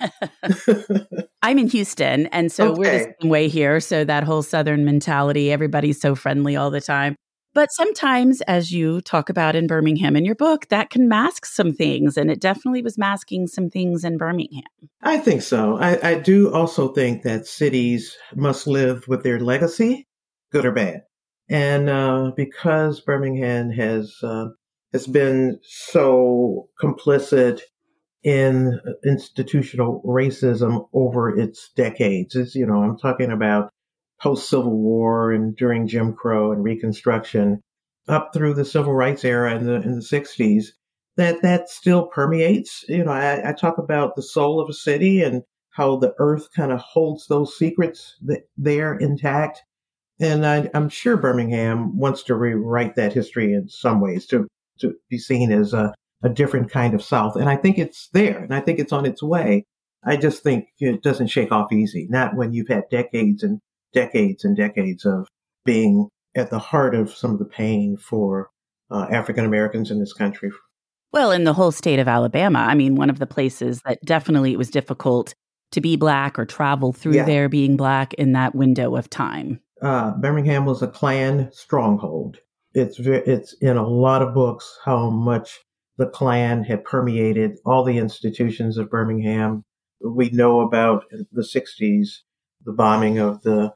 I'm 1.43 1.59
in 1.59 1.69
Houston, 1.69 2.27
and 2.29 2.51
so 2.51 2.73
okay. 2.73 2.79
we're 2.79 2.99
the 2.99 3.15
same 3.21 3.31
way 3.31 3.49
here. 3.49 3.79
So 3.79 4.05
that 4.05 4.25
whole 4.25 4.43
Southern 4.43 4.85
mentality, 4.85 5.53
everybody's 5.53 6.01
so 6.01 6.15
friendly 6.15 6.57
all 6.57 6.71
the 6.71 6.81
time. 6.81 7.15
But 7.57 7.73
sometimes, 7.73 8.43
as 8.43 8.71
you 8.71 9.01
talk 9.01 9.31
about 9.31 9.57
in 9.57 9.67
Birmingham 9.67 10.15
in 10.15 10.27
your 10.27 10.35
book, 10.35 10.69
that 10.69 10.91
can 10.91 11.09
mask 11.09 11.47
some 11.47 11.73
things. 11.73 12.19
And 12.19 12.31
it 12.31 12.39
definitely 12.39 12.83
was 12.83 12.99
masking 12.99 13.47
some 13.47 13.71
things 13.71 14.05
in 14.05 14.19
Birmingham. 14.19 14.65
I 15.03 15.17
think 15.17 15.41
so. 15.41 15.79
I, 15.79 16.11
I 16.11 16.15
do 16.17 16.53
also 16.53 16.89
think 16.89 17.23
that 17.23 17.47
cities 17.47 18.15
must 18.35 18.67
live 18.67 19.09
with 19.09 19.23
their 19.23 19.41
legacy, 19.41 20.07
good 20.53 20.67
or 20.67 20.73
bad. 20.73 21.05
And 21.49 21.89
uh, 21.89 22.33
because 22.37 23.01
Birmingham 23.01 23.71
has 23.71 24.17
uh, 24.23 24.47
has 24.93 25.07
been 25.07 25.61
so 25.63 26.69
complicit 26.83 27.61
in 28.25 28.81
institutional 29.05 30.03
racism 30.05 30.89
over 30.93 31.39
its 31.39 31.71
decades. 31.77 32.35
It's, 32.35 32.57
you 32.57 32.67
know, 32.67 32.83
I'm 32.83 32.99
talking 32.99 33.31
about 33.31 33.71
post 34.21 34.49
Civil 34.49 34.77
War 34.77 35.31
and 35.31 35.57
during 35.57 35.87
Jim 35.87 36.13
Crow 36.13 36.51
and 36.51 36.65
Reconstruction 36.65 37.63
up 38.09 38.31
through 38.33 38.55
the 38.55 38.65
Civil 38.65 38.95
Rights 38.95 39.25
era 39.25 39.55
in 39.55 39.67
the 39.67 39.75
in 39.75 39.97
the 39.97 40.01
60s. 40.01 40.67
That 41.17 41.41
that 41.43 41.69
still 41.69 42.09
permeates. 42.09 42.85
You 42.89 43.05
know, 43.05 43.13
I, 43.13 43.51
I 43.51 43.53
talk 43.53 43.79
about 43.79 44.17
the 44.17 44.23
soul 44.23 44.61
of 44.61 44.69
a 44.69 44.75
city 44.75 45.23
and 45.23 45.43
how 45.71 45.97
the 45.97 46.15
earth 46.19 46.49
kind 46.55 46.73
of 46.73 46.81
holds 46.81 47.27
those 47.29 47.57
secrets 47.57 48.17
that 48.23 48.49
there 48.57 48.97
intact. 48.97 49.63
And 50.21 50.47
I, 50.47 50.71
am 50.73 50.89
sure 50.89 51.17
Birmingham 51.17 51.99
wants 51.99 52.23
to 52.25 52.35
rewrite 52.35 52.97
that 52.97 53.13
history 53.13 53.53
in 53.53 53.69
some 53.69 54.01
ways 54.01 54.27
to 54.27 54.47
to 54.81 54.95
be 55.09 55.19
seen 55.19 55.53
as 55.53 55.73
a, 55.73 55.95
a 56.23 56.29
different 56.29 56.71
kind 56.71 56.95
of 56.95 57.03
South. 57.03 57.37
And 57.37 57.49
I 57.49 57.57
think 57.57 57.79
it's 57.79 58.09
there 58.13 58.39
and 58.39 58.55
I 58.55 58.61
think 58.61 58.79
it's 58.79 58.93
on 58.93 59.07
its 59.07 59.23
way. 59.23 59.65
I 60.05 60.17
just 60.17 60.43
think 60.43 60.69
it 60.79 61.03
doesn't 61.03 61.29
shake 61.29 61.51
off 61.51 61.73
easy, 61.73 62.07
not 62.11 62.37
when 62.37 62.53
you've 62.53 62.69
had 62.69 62.85
decades 62.91 63.43
and 63.43 63.61
decades 63.93 64.45
and 64.45 64.57
decades 64.57 65.05
of 65.05 65.27
being 65.65 66.09
at 66.37 66.51
the 66.51 66.59
heart 66.59 66.95
of 66.95 67.11
some 67.11 67.33
of 67.33 67.39
the 67.39 67.45
pain 67.45 67.97
for 67.97 68.51
uh, 68.91 69.07
African 69.11 69.45
Americans 69.45 69.91
in 69.91 69.99
this 69.99 70.13
country. 70.13 70.51
Well, 71.13 71.33
in 71.33 71.45
the 71.45 71.55
whole 71.55 71.73
state 71.73 71.99
of 71.99 72.09
Alabama, 72.09 72.59
I 72.59 72.75
mean, 72.75 72.95
one 72.95 73.11
of 73.11 73.19
the 73.19 73.27
places 73.27 73.81
that 73.87 73.99
definitely 74.05 74.53
it 74.53 74.59
was 74.59 74.71
difficult 74.71 75.35
to 75.73 75.81
be 75.81 75.97
black 75.97 76.39
or 76.39 76.45
travel 76.45 76.93
through 76.93 77.15
yeah. 77.15 77.25
there 77.25 77.49
being 77.49 77.77
black 77.77 78.15
in 78.15 78.33
that 78.33 78.55
window 78.55 78.97
of 78.97 79.11
time. 79.11 79.61
Uh, 79.83 80.13
Birmingham 80.13 80.65
was 80.65 80.83
a 80.83 80.89
Klan 80.89 81.51
stronghold 81.53 82.39
it's 82.77 82.99
it's 83.01 83.55
in 83.55 83.79
a 83.79 83.89
lot 83.89 84.21
of 84.21 84.35
books 84.35 84.79
how 84.85 85.09
much 85.09 85.61
the 85.97 86.07
Klan 86.07 86.63
had 86.63 86.85
permeated 86.85 87.57
all 87.65 87.83
the 87.83 87.97
institutions 87.97 88.77
of 88.77 88.91
Birmingham. 88.91 89.65
We 90.05 90.29
know 90.29 90.61
about 90.61 91.05
the 91.33 91.43
'60s, 91.43 92.19
the 92.67 92.73
bombing 92.73 93.19
of 93.19 93.43
the 93.43 93.73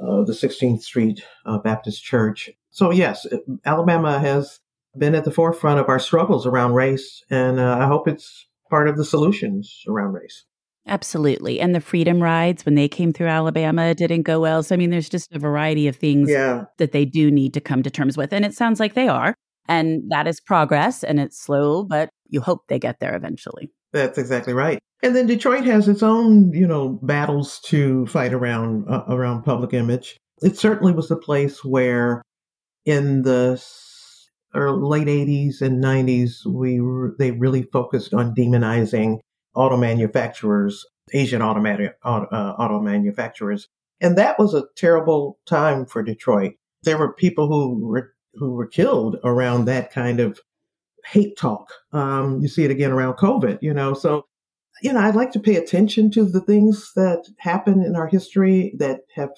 uh, 0.00 0.24
the 0.24 0.32
16th 0.32 0.82
Street 0.82 1.22
uh, 1.46 1.58
Baptist 1.58 2.02
Church. 2.02 2.50
So 2.70 2.90
yes, 2.90 3.24
Alabama 3.64 4.18
has 4.18 4.58
been 4.98 5.14
at 5.14 5.24
the 5.24 5.30
forefront 5.30 5.78
of 5.78 5.88
our 5.88 6.00
struggles 6.00 6.44
around 6.44 6.72
race, 6.72 7.22
and 7.30 7.60
uh, 7.60 7.78
I 7.78 7.86
hope 7.86 8.08
it's 8.08 8.48
part 8.68 8.88
of 8.88 8.96
the 8.96 9.04
solutions 9.04 9.84
around 9.86 10.14
race. 10.14 10.44
Absolutely. 10.86 11.60
And 11.60 11.74
the 11.74 11.80
freedom 11.80 12.22
rides 12.22 12.64
when 12.64 12.74
they 12.74 12.88
came 12.88 13.12
through 13.12 13.28
Alabama 13.28 13.94
didn't 13.94 14.22
go 14.22 14.40
well. 14.40 14.62
So, 14.62 14.74
I 14.74 14.78
mean, 14.78 14.90
there's 14.90 15.08
just 15.08 15.32
a 15.32 15.38
variety 15.38 15.86
of 15.86 15.96
things 15.96 16.28
yeah. 16.28 16.64
that 16.78 16.92
they 16.92 17.04
do 17.04 17.30
need 17.30 17.54
to 17.54 17.60
come 17.60 17.82
to 17.84 17.90
terms 17.90 18.16
with. 18.16 18.32
And 18.32 18.44
it 18.44 18.54
sounds 18.54 18.80
like 18.80 18.94
they 18.94 19.08
are. 19.08 19.34
And 19.68 20.02
that 20.10 20.26
is 20.26 20.40
progress 20.40 21.04
and 21.04 21.20
it's 21.20 21.40
slow, 21.40 21.84
but 21.84 22.10
you 22.28 22.40
hope 22.40 22.62
they 22.68 22.80
get 22.80 22.98
there 22.98 23.14
eventually. 23.14 23.70
That's 23.92 24.18
exactly 24.18 24.54
right. 24.54 24.80
And 25.02 25.14
then 25.14 25.26
Detroit 25.26 25.64
has 25.64 25.88
its 25.88 26.02
own, 26.02 26.52
you 26.52 26.66
know, 26.66 26.98
battles 27.02 27.60
to 27.66 28.06
fight 28.06 28.32
around 28.32 28.88
uh, 28.88 29.04
around 29.08 29.42
public 29.42 29.72
image. 29.74 30.16
It 30.40 30.58
certainly 30.58 30.92
was 30.92 31.10
a 31.10 31.16
place 31.16 31.64
where 31.64 32.22
in 32.84 33.22
the 33.22 33.62
late 34.54 35.06
80s 35.06 35.60
and 35.60 35.82
90s 35.82 36.44
we 36.46 36.80
were, 36.80 37.14
they 37.18 37.30
really 37.30 37.62
focused 37.62 38.12
on 38.12 38.34
demonizing 38.34 39.18
auto 39.54 39.76
manufacturers, 39.76 40.84
Asian 41.12 41.42
auto, 41.42 41.62
uh, 42.04 42.54
auto 42.58 42.80
manufacturers. 42.80 43.68
And 44.00 44.16
that 44.18 44.38
was 44.38 44.54
a 44.54 44.64
terrible 44.76 45.38
time 45.46 45.86
for 45.86 46.02
Detroit. 46.02 46.54
There 46.82 46.98
were 46.98 47.12
people 47.12 47.46
who 47.46 47.86
were, 47.86 48.14
who 48.34 48.52
were 48.54 48.66
killed 48.66 49.16
around 49.22 49.66
that 49.66 49.92
kind 49.92 50.20
of 50.20 50.40
hate 51.06 51.36
talk. 51.36 51.68
Um, 51.92 52.40
you 52.40 52.48
see 52.48 52.64
it 52.64 52.70
again 52.70 52.92
around 52.92 53.14
COVID, 53.14 53.58
you 53.60 53.74
know, 53.74 53.94
so, 53.94 54.24
you 54.82 54.92
know, 54.92 55.00
I'd 55.00 55.14
like 55.14 55.32
to 55.32 55.40
pay 55.40 55.56
attention 55.56 56.10
to 56.12 56.24
the 56.24 56.40
things 56.40 56.92
that 56.96 57.24
happen 57.38 57.82
in 57.84 57.94
our 57.94 58.06
history 58.06 58.74
that 58.78 59.00
have 59.14 59.30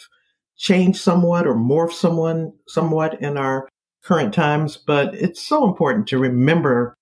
changed 0.56 1.00
somewhat 1.00 1.46
or 1.46 1.54
morphed 1.54 1.92
someone 1.94 2.52
somewhat 2.68 3.20
in 3.20 3.36
our 3.36 3.68
current 4.04 4.32
times. 4.32 4.76
But 4.76 5.14
it's 5.14 5.42
so 5.42 5.66
important 5.66 6.06
to 6.08 6.18
remember 6.18 6.94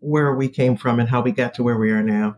where 0.00 0.34
we 0.34 0.48
came 0.48 0.76
from 0.76 1.00
and 1.00 1.08
how 1.08 1.22
we 1.22 1.32
got 1.32 1.54
to 1.54 1.62
where 1.62 1.78
we 1.78 1.90
are 1.90 2.02
now. 2.02 2.36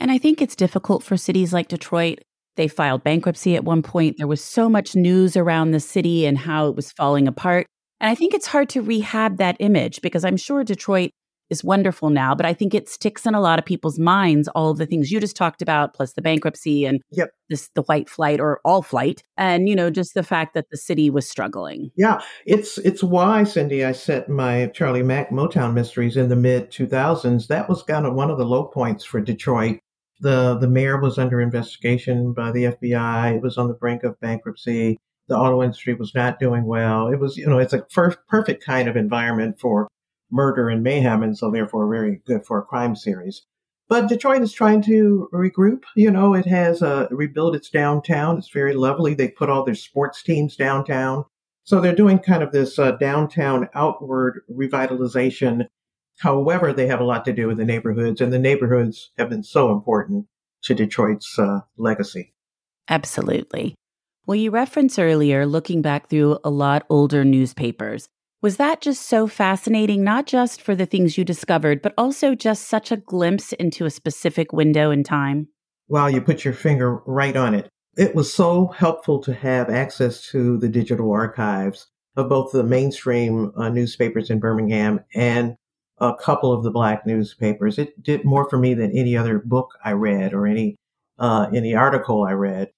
And 0.00 0.10
I 0.10 0.18
think 0.18 0.40
it's 0.40 0.56
difficult 0.56 1.02
for 1.02 1.16
cities 1.16 1.52
like 1.52 1.68
Detroit. 1.68 2.20
They 2.56 2.68
filed 2.68 3.04
bankruptcy 3.04 3.54
at 3.54 3.64
one 3.64 3.82
point. 3.82 4.16
There 4.18 4.26
was 4.26 4.42
so 4.42 4.68
much 4.68 4.96
news 4.96 5.36
around 5.36 5.70
the 5.70 5.80
city 5.80 6.26
and 6.26 6.38
how 6.38 6.68
it 6.68 6.74
was 6.74 6.90
falling 6.90 7.28
apart. 7.28 7.66
And 8.00 8.10
I 8.10 8.14
think 8.14 8.32
it's 8.32 8.46
hard 8.46 8.70
to 8.70 8.82
rehab 8.82 9.36
that 9.36 9.56
image 9.60 10.00
because 10.00 10.24
I'm 10.24 10.38
sure 10.38 10.64
Detroit 10.64 11.10
is 11.50 11.64
wonderful 11.64 12.10
now, 12.10 12.34
but 12.34 12.46
I 12.46 12.54
think 12.54 12.74
it 12.74 12.88
sticks 12.88 13.26
in 13.26 13.34
a 13.34 13.40
lot 13.40 13.58
of 13.58 13.64
people's 13.64 13.98
minds 13.98 14.48
all 14.48 14.70
of 14.70 14.78
the 14.78 14.86
things 14.86 15.10
you 15.10 15.20
just 15.20 15.36
talked 15.36 15.60
about, 15.60 15.94
plus 15.94 16.12
the 16.12 16.22
bankruptcy 16.22 16.86
and 16.86 17.00
yep. 17.10 17.30
this 17.48 17.68
the 17.74 17.82
white 17.82 18.08
flight 18.08 18.40
or 18.40 18.60
all 18.64 18.82
flight, 18.82 19.22
and 19.36 19.68
you 19.68 19.74
know 19.74 19.90
just 19.90 20.14
the 20.14 20.22
fact 20.22 20.54
that 20.54 20.66
the 20.70 20.76
city 20.76 21.10
was 21.10 21.28
struggling. 21.28 21.90
Yeah, 21.96 22.20
it's 22.46 22.78
it's 22.78 23.02
why 23.02 23.44
Cindy 23.44 23.84
I 23.84 23.92
set 23.92 24.28
my 24.28 24.68
Charlie 24.68 25.02
Mack 25.02 25.30
Motown 25.30 25.74
Mysteries 25.74 26.16
in 26.16 26.28
the 26.28 26.36
mid 26.36 26.70
2000s. 26.70 27.48
That 27.48 27.68
was 27.68 27.82
kind 27.82 28.06
of 28.06 28.14
one 28.14 28.30
of 28.30 28.38
the 28.38 28.46
low 28.46 28.64
points 28.64 29.04
for 29.04 29.20
Detroit 29.20 29.80
the 30.20 30.56
the 30.58 30.68
mayor 30.68 31.00
was 31.00 31.18
under 31.18 31.40
investigation 31.40 32.32
by 32.32 32.52
the 32.52 32.64
FBI. 32.64 33.36
It 33.36 33.42
was 33.42 33.58
on 33.58 33.68
the 33.68 33.74
brink 33.74 34.04
of 34.04 34.20
bankruptcy. 34.20 34.98
The 35.28 35.36
auto 35.36 35.62
industry 35.62 35.94
was 35.94 36.14
not 36.14 36.40
doing 36.40 36.64
well. 36.64 37.08
It 37.08 37.20
was, 37.20 37.36
you 37.36 37.46
know, 37.46 37.58
it's 37.58 37.72
a 37.72 37.86
perfect 38.28 38.64
kind 38.64 38.88
of 38.88 38.96
environment 38.96 39.60
for 39.60 39.88
murder 40.30 40.68
and 40.68 40.82
mayhem, 40.82 41.22
and 41.22 41.36
so 41.36 41.50
therefore 41.50 41.88
very 41.88 42.20
good 42.26 42.44
for 42.44 42.58
a 42.58 42.64
crime 42.64 42.96
series. 42.96 43.42
But 43.88 44.08
Detroit 44.08 44.42
is 44.42 44.52
trying 44.52 44.82
to 44.82 45.28
regroup. 45.32 45.82
You 45.96 46.10
know, 46.10 46.34
it 46.34 46.46
has 46.46 46.80
uh, 46.80 47.08
rebuilt 47.10 47.56
its 47.56 47.70
downtown. 47.70 48.38
It's 48.38 48.50
very 48.50 48.74
lovely. 48.74 49.14
They 49.14 49.28
put 49.28 49.50
all 49.50 49.64
their 49.64 49.74
sports 49.74 50.22
teams 50.22 50.54
downtown. 50.54 51.24
So 51.64 51.80
they're 51.80 51.94
doing 51.94 52.20
kind 52.20 52.42
of 52.42 52.52
this 52.52 52.78
uh, 52.78 52.92
downtown 52.92 53.68
outward 53.74 54.42
revitalization. 54.50 55.66
However, 56.20 56.74
they 56.74 56.86
have 56.86 57.00
a 57.00 57.04
lot 57.04 57.24
to 57.24 57.32
do 57.32 57.46
with 57.46 57.56
the 57.56 57.64
neighborhoods, 57.64 58.20
and 58.20 58.30
the 58.30 58.38
neighborhoods 58.38 59.10
have 59.16 59.30
been 59.30 59.42
so 59.42 59.72
important 59.72 60.26
to 60.64 60.74
Detroit's 60.74 61.38
uh, 61.38 61.60
legacy. 61.78 62.34
Absolutely. 62.90 63.74
Well, 64.26 64.36
you 64.36 64.50
referenced 64.50 64.98
earlier 64.98 65.46
looking 65.46 65.80
back 65.80 66.10
through 66.10 66.38
a 66.44 66.50
lot 66.50 66.84
older 66.90 67.24
newspapers. 67.24 68.10
Was 68.42 68.58
that 68.58 68.82
just 68.82 69.06
so 69.06 69.26
fascinating, 69.26 70.04
not 70.04 70.26
just 70.26 70.60
for 70.60 70.74
the 70.74 70.84
things 70.84 71.16
you 71.16 71.24
discovered, 71.24 71.80
but 71.80 71.94
also 71.96 72.34
just 72.34 72.68
such 72.68 72.92
a 72.92 72.98
glimpse 72.98 73.54
into 73.54 73.86
a 73.86 73.90
specific 73.90 74.52
window 74.52 74.90
in 74.90 75.02
time? 75.02 75.48
Well, 75.88 76.10
you 76.10 76.20
put 76.20 76.44
your 76.44 76.54
finger 76.54 76.96
right 77.06 77.34
on 77.34 77.54
it. 77.54 77.70
It 77.96 78.14
was 78.14 78.30
so 78.30 78.66
helpful 78.66 79.20
to 79.22 79.32
have 79.32 79.70
access 79.70 80.28
to 80.32 80.58
the 80.58 80.68
digital 80.68 81.12
archives 81.12 81.86
of 82.14 82.28
both 82.28 82.52
the 82.52 82.62
mainstream 82.62 83.52
uh, 83.56 83.70
newspapers 83.70 84.28
in 84.28 84.38
Birmingham 84.38 85.00
and 85.14 85.56
a 86.00 86.14
couple 86.14 86.52
of 86.52 86.62
the 86.62 86.70
black 86.70 87.06
newspapers. 87.06 87.78
It 87.78 88.02
did 88.02 88.24
more 88.24 88.48
for 88.48 88.58
me 88.58 88.74
than 88.74 88.96
any 88.96 89.16
other 89.16 89.38
book 89.38 89.70
I 89.84 89.92
read 89.92 90.32
or 90.32 90.46
any 90.46 90.76
uh, 91.18 91.50
any 91.54 91.74
article 91.74 92.24
I 92.24 92.32
read 92.32 92.70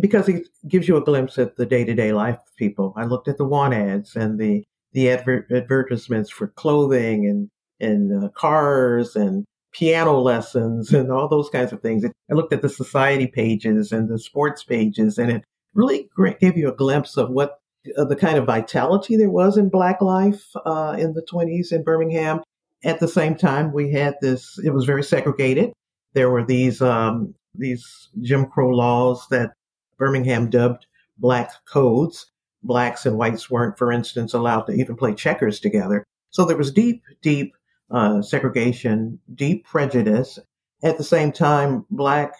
because 0.00 0.28
it 0.28 0.48
gives 0.68 0.88
you 0.88 0.96
a 0.96 1.04
glimpse 1.04 1.38
at 1.38 1.56
the 1.56 1.66
day 1.66 1.84
to 1.84 1.94
day 1.94 2.12
life 2.12 2.36
of 2.36 2.56
people. 2.56 2.92
I 2.96 3.04
looked 3.04 3.28
at 3.28 3.38
the 3.38 3.44
want 3.44 3.74
ads 3.74 4.16
and 4.16 4.38
the 4.38 4.64
the 4.92 5.10
adver- 5.10 5.46
advertisements 5.50 6.30
for 6.30 6.48
clothing 6.48 7.26
and 7.26 7.48
and 7.80 8.24
uh, 8.24 8.28
cars 8.30 9.16
and 9.16 9.44
piano 9.72 10.18
lessons 10.18 10.92
and 10.92 11.10
all 11.12 11.28
those 11.28 11.50
kinds 11.50 11.72
of 11.72 11.80
things. 11.82 12.04
I 12.04 12.34
looked 12.34 12.52
at 12.52 12.62
the 12.62 12.68
society 12.68 13.26
pages 13.26 13.92
and 13.92 14.08
the 14.08 14.18
sports 14.18 14.64
pages, 14.64 15.18
and 15.18 15.30
it 15.30 15.44
really 15.74 16.08
gave 16.40 16.56
you 16.56 16.68
a 16.68 16.76
glimpse 16.76 17.16
of 17.16 17.30
what 17.30 17.58
uh, 17.96 18.04
the 18.04 18.16
kind 18.16 18.38
of 18.38 18.46
vitality 18.46 19.16
there 19.16 19.30
was 19.30 19.56
in 19.56 19.68
Black 19.68 20.00
life 20.00 20.44
uh, 20.64 20.96
in 20.98 21.14
the 21.14 21.24
20s 21.30 21.72
in 21.72 21.84
Birmingham. 21.84 22.40
At 22.86 23.00
the 23.00 23.08
same 23.08 23.34
time, 23.34 23.72
we 23.72 23.90
had 23.90 24.14
this; 24.22 24.58
it 24.64 24.70
was 24.70 24.84
very 24.84 25.02
segregated. 25.02 25.72
There 26.14 26.30
were 26.30 26.44
these 26.44 26.80
um, 26.80 27.34
these 27.54 28.08
Jim 28.20 28.46
Crow 28.46 28.70
laws 28.70 29.26
that 29.30 29.54
Birmingham 29.98 30.50
dubbed 30.50 30.86
black 31.18 31.50
codes, 31.66 32.30
blacks 32.62 33.04
and 33.04 33.18
whites 33.18 33.50
weren't, 33.50 33.76
for 33.76 33.90
instance, 33.90 34.34
allowed 34.34 34.62
to 34.62 34.72
even 34.72 34.94
play 34.94 35.14
checkers 35.14 35.58
together. 35.58 36.04
So 36.30 36.44
there 36.44 36.56
was 36.56 36.70
deep, 36.70 37.02
deep 37.22 37.56
uh, 37.90 38.22
segregation, 38.22 39.18
deep 39.34 39.66
prejudice. 39.66 40.38
At 40.84 40.96
the 40.96 41.04
same 41.04 41.32
time, 41.32 41.86
black 41.90 42.34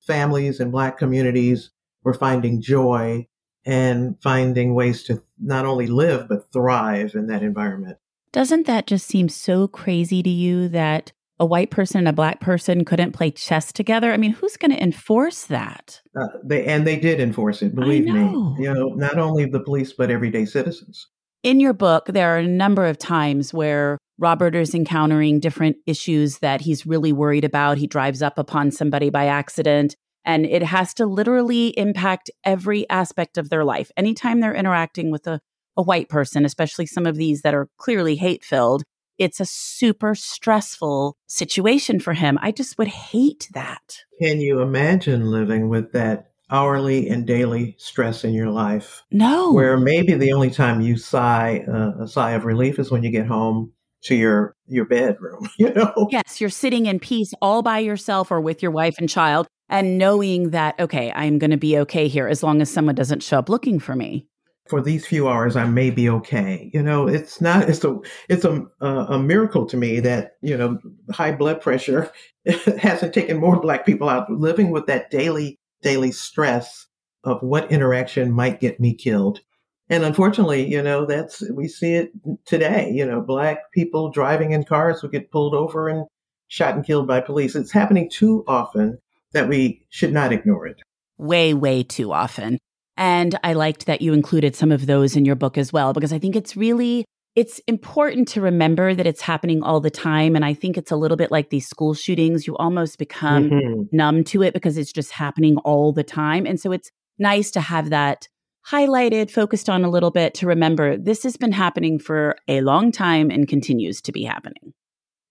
families 0.00 0.58
and 0.58 0.72
black 0.72 0.98
communities 0.98 1.70
were 2.02 2.14
finding 2.14 2.60
joy 2.60 3.28
and 3.64 4.20
finding 4.20 4.74
ways 4.74 5.04
to 5.04 5.22
not 5.38 5.64
only 5.64 5.86
live, 5.86 6.28
but 6.28 6.50
thrive 6.52 7.14
in 7.14 7.28
that 7.28 7.44
environment. 7.44 7.98
Doesn't 8.36 8.66
that 8.66 8.86
just 8.86 9.06
seem 9.06 9.30
so 9.30 9.66
crazy 9.66 10.22
to 10.22 10.28
you 10.28 10.68
that 10.68 11.10
a 11.40 11.46
white 11.46 11.70
person 11.70 12.00
and 12.00 12.08
a 12.08 12.12
black 12.12 12.38
person 12.38 12.84
couldn't 12.84 13.12
play 13.12 13.30
chess 13.30 13.72
together. 13.72 14.12
I 14.12 14.18
mean, 14.18 14.32
who's 14.32 14.58
going 14.58 14.72
to 14.72 14.82
enforce 14.82 15.44
that? 15.44 16.02
Uh, 16.14 16.26
they 16.44 16.66
and 16.66 16.86
they 16.86 16.98
did 16.98 17.18
enforce 17.18 17.62
it. 17.62 17.74
Believe 17.74 18.04
me, 18.04 18.20
you 18.58 18.74
know, 18.74 18.88
not 18.88 19.16
only 19.16 19.46
the 19.46 19.60
police 19.60 19.94
but 19.94 20.10
everyday 20.10 20.44
citizens. 20.44 21.08
In 21.44 21.60
your 21.60 21.72
book, 21.72 22.08
there 22.08 22.34
are 22.34 22.40
a 22.40 22.46
number 22.46 22.84
of 22.84 22.98
times 22.98 23.54
where 23.54 23.96
Robert 24.18 24.54
is 24.54 24.74
encountering 24.74 25.40
different 25.40 25.78
issues 25.86 26.40
that 26.40 26.60
he's 26.60 26.84
really 26.84 27.14
worried 27.14 27.44
about. 27.44 27.78
He 27.78 27.86
drives 27.86 28.20
up 28.20 28.36
upon 28.36 28.70
somebody 28.70 29.08
by 29.08 29.28
accident, 29.28 29.96
and 30.26 30.44
it 30.44 30.62
has 30.62 30.92
to 30.94 31.06
literally 31.06 31.68
impact 31.78 32.30
every 32.44 32.86
aspect 32.90 33.38
of 33.38 33.48
their 33.48 33.64
life. 33.64 33.90
Anytime 33.96 34.40
they're 34.40 34.54
interacting 34.54 35.10
with 35.10 35.26
a, 35.26 35.40
a 35.76 35.82
white 35.82 36.08
person, 36.08 36.44
especially 36.44 36.86
some 36.86 37.06
of 37.06 37.16
these 37.16 37.42
that 37.42 37.54
are 37.54 37.68
clearly 37.76 38.16
hate 38.16 38.44
filled, 38.44 38.82
it's 39.18 39.40
a 39.40 39.46
super 39.46 40.14
stressful 40.14 41.16
situation 41.26 42.00
for 42.00 42.12
him. 42.12 42.38
I 42.42 42.52
just 42.52 42.76
would 42.78 42.88
hate 42.88 43.48
that. 43.54 43.98
Can 44.20 44.40
you 44.40 44.60
imagine 44.60 45.30
living 45.30 45.68
with 45.68 45.92
that 45.92 46.30
hourly 46.50 47.08
and 47.08 47.26
daily 47.26 47.74
stress 47.78 48.24
in 48.24 48.32
your 48.32 48.50
life? 48.50 49.02
No. 49.10 49.52
Where 49.52 49.78
maybe 49.78 50.14
the 50.14 50.32
only 50.32 50.50
time 50.50 50.80
you 50.80 50.96
sigh 50.96 51.64
uh, 51.68 52.02
a 52.02 52.08
sigh 52.08 52.32
of 52.32 52.44
relief 52.44 52.78
is 52.78 52.90
when 52.90 53.02
you 53.02 53.10
get 53.10 53.26
home 53.26 53.72
to 54.02 54.14
your 54.14 54.54
your 54.66 54.84
bedroom, 54.84 55.48
you 55.58 55.72
know. 55.72 56.08
Yes, 56.10 56.40
you're 56.40 56.50
sitting 56.50 56.86
in 56.86 57.00
peace 57.00 57.32
all 57.40 57.62
by 57.62 57.78
yourself 57.78 58.30
or 58.30 58.40
with 58.40 58.62
your 58.62 58.70
wife 58.70 58.96
and 58.98 59.08
child 59.08 59.46
and 59.68 59.98
knowing 59.98 60.50
that 60.50 60.78
okay, 60.78 61.10
I'm 61.12 61.38
going 61.38 61.50
to 61.50 61.56
be 61.56 61.78
okay 61.78 62.06
here 62.08 62.28
as 62.28 62.42
long 62.42 62.60
as 62.60 62.70
someone 62.70 62.94
doesn't 62.94 63.22
show 63.22 63.38
up 63.38 63.48
looking 63.48 63.80
for 63.80 63.96
me 63.96 64.26
for 64.68 64.80
these 64.80 65.06
few 65.06 65.28
hours, 65.28 65.56
I 65.56 65.64
may 65.66 65.90
be 65.90 66.08
okay. 66.08 66.70
You 66.72 66.82
know, 66.82 67.06
it's 67.06 67.40
not, 67.40 67.68
it's 67.68 67.84
a, 67.84 67.98
it's 68.28 68.44
a, 68.44 68.66
a 68.80 69.18
miracle 69.18 69.66
to 69.66 69.76
me 69.76 70.00
that, 70.00 70.32
you 70.42 70.56
know, 70.56 70.78
high 71.10 71.32
blood 71.32 71.60
pressure 71.60 72.10
hasn't 72.78 73.14
taken 73.14 73.38
more 73.38 73.60
black 73.60 73.86
people 73.86 74.08
out 74.08 74.30
living 74.30 74.70
with 74.70 74.86
that 74.86 75.10
daily, 75.10 75.58
daily 75.82 76.12
stress 76.12 76.86
of 77.24 77.42
what 77.42 77.70
interaction 77.70 78.32
might 78.32 78.60
get 78.60 78.80
me 78.80 78.94
killed. 78.94 79.40
And 79.88 80.04
unfortunately, 80.04 80.66
you 80.66 80.82
know, 80.82 81.06
that's, 81.06 81.42
we 81.50 81.68
see 81.68 81.94
it 81.94 82.10
today, 82.44 82.90
you 82.90 83.06
know, 83.06 83.20
black 83.20 83.70
people 83.72 84.10
driving 84.10 84.52
in 84.52 84.64
cars 84.64 85.00
who 85.00 85.08
get 85.08 85.30
pulled 85.30 85.54
over 85.54 85.88
and 85.88 86.06
shot 86.48 86.74
and 86.74 86.84
killed 86.84 87.06
by 87.06 87.20
police. 87.20 87.54
It's 87.54 87.72
happening 87.72 88.10
too 88.10 88.44
often 88.48 88.98
that 89.32 89.48
we 89.48 89.86
should 89.90 90.12
not 90.12 90.32
ignore 90.32 90.66
it. 90.66 90.80
Way, 91.18 91.54
way 91.54 91.82
too 91.82 92.12
often. 92.12 92.58
And 92.96 93.38
I 93.44 93.52
liked 93.52 93.86
that 93.86 94.00
you 94.00 94.12
included 94.12 94.56
some 94.56 94.72
of 94.72 94.86
those 94.86 95.16
in 95.16 95.24
your 95.24 95.36
book 95.36 95.58
as 95.58 95.72
well, 95.72 95.92
because 95.92 96.12
I 96.12 96.18
think 96.18 96.36
it's 96.36 96.56
really 96.56 97.04
it's 97.34 97.60
important 97.66 98.26
to 98.28 98.40
remember 98.40 98.94
that 98.94 99.06
it's 99.06 99.20
happening 99.20 99.62
all 99.62 99.78
the 99.78 99.90
time. 99.90 100.34
And 100.34 100.44
I 100.44 100.54
think 100.54 100.78
it's 100.78 100.90
a 100.90 100.96
little 100.96 101.18
bit 101.18 101.30
like 101.30 101.50
these 101.50 101.68
school 101.68 101.92
shootings. 101.92 102.46
You 102.46 102.56
almost 102.56 102.98
become 102.98 103.50
mm-hmm. 103.50 103.82
numb 103.92 104.24
to 104.24 104.42
it 104.42 104.54
because 104.54 104.78
it's 104.78 104.92
just 104.92 105.12
happening 105.12 105.58
all 105.58 105.92
the 105.92 106.02
time. 106.02 106.46
And 106.46 106.58
so 106.58 106.72
it's 106.72 106.90
nice 107.18 107.50
to 107.50 107.60
have 107.60 107.90
that 107.90 108.26
highlighted, 108.70 109.30
focused 109.30 109.68
on 109.68 109.84
a 109.84 109.90
little 109.90 110.10
bit 110.10 110.32
to 110.34 110.46
remember 110.46 110.96
this 110.96 111.22
has 111.22 111.36
been 111.36 111.52
happening 111.52 111.98
for 111.98 112.36
a 112.48 112.62
long 112.62 112.90
time 112.90 113.30
and 113.30 113.46
continues 113.46 114.00
to 114.00 114.12
be 114.12 114.24
happening. 114.24 114.72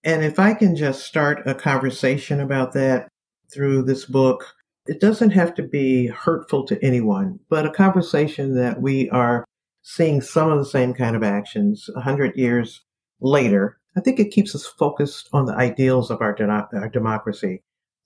And 0.04 0.22
if 0.22 0.38
I 0.38 0.54
can 0.54 0.76
just 0.76 1.04
start 1.04 1.42
a 1.46 1.54
conversation 1.54 2.40
about 2.40 2.72
that 2.74 3.08
through 3.52 3.82
this 3.82 4.04
book, 4.04 4.54
it 4.88 5.00
doesn't 5.00 5.30
have 5.30 5.54
to 5.54 5.62
be 5.62 6.06
hurtful 6.06 6.64
to 6.66 6.82
anyone, 6.84 7.40
but 7.48 7.66
a 7.66 7.70
conversation 7.70 8.54
that 8.56 8.80
we 8.80 9.10
are 9.10 9.44
seeing 9.82 10.20
some 10.20 10.50
of 10.50 10.58
the 10.58 10.64
same 10.64 10.94
kind 10.94 11.14
of 11.14 11.22
actions 11.22 11.88
a 11.94 12.00
hundred 12.00 12.36
years 12.36 12.82
later. 13.20 13.78
I 13.96 14.00
think 14.00 14.18
it 14.18 14.30
keeps 14.30 14.54
us 14.54 14.66
focused 14.66 15.28
on 15.32 15.46
the 15.46 15.54
ideals 15.54 16.10
of 16.10 16.20
our, 16.20 16.34
de- 16.34 16.68
our 16.74 16.88
democracy. 16.88 17.62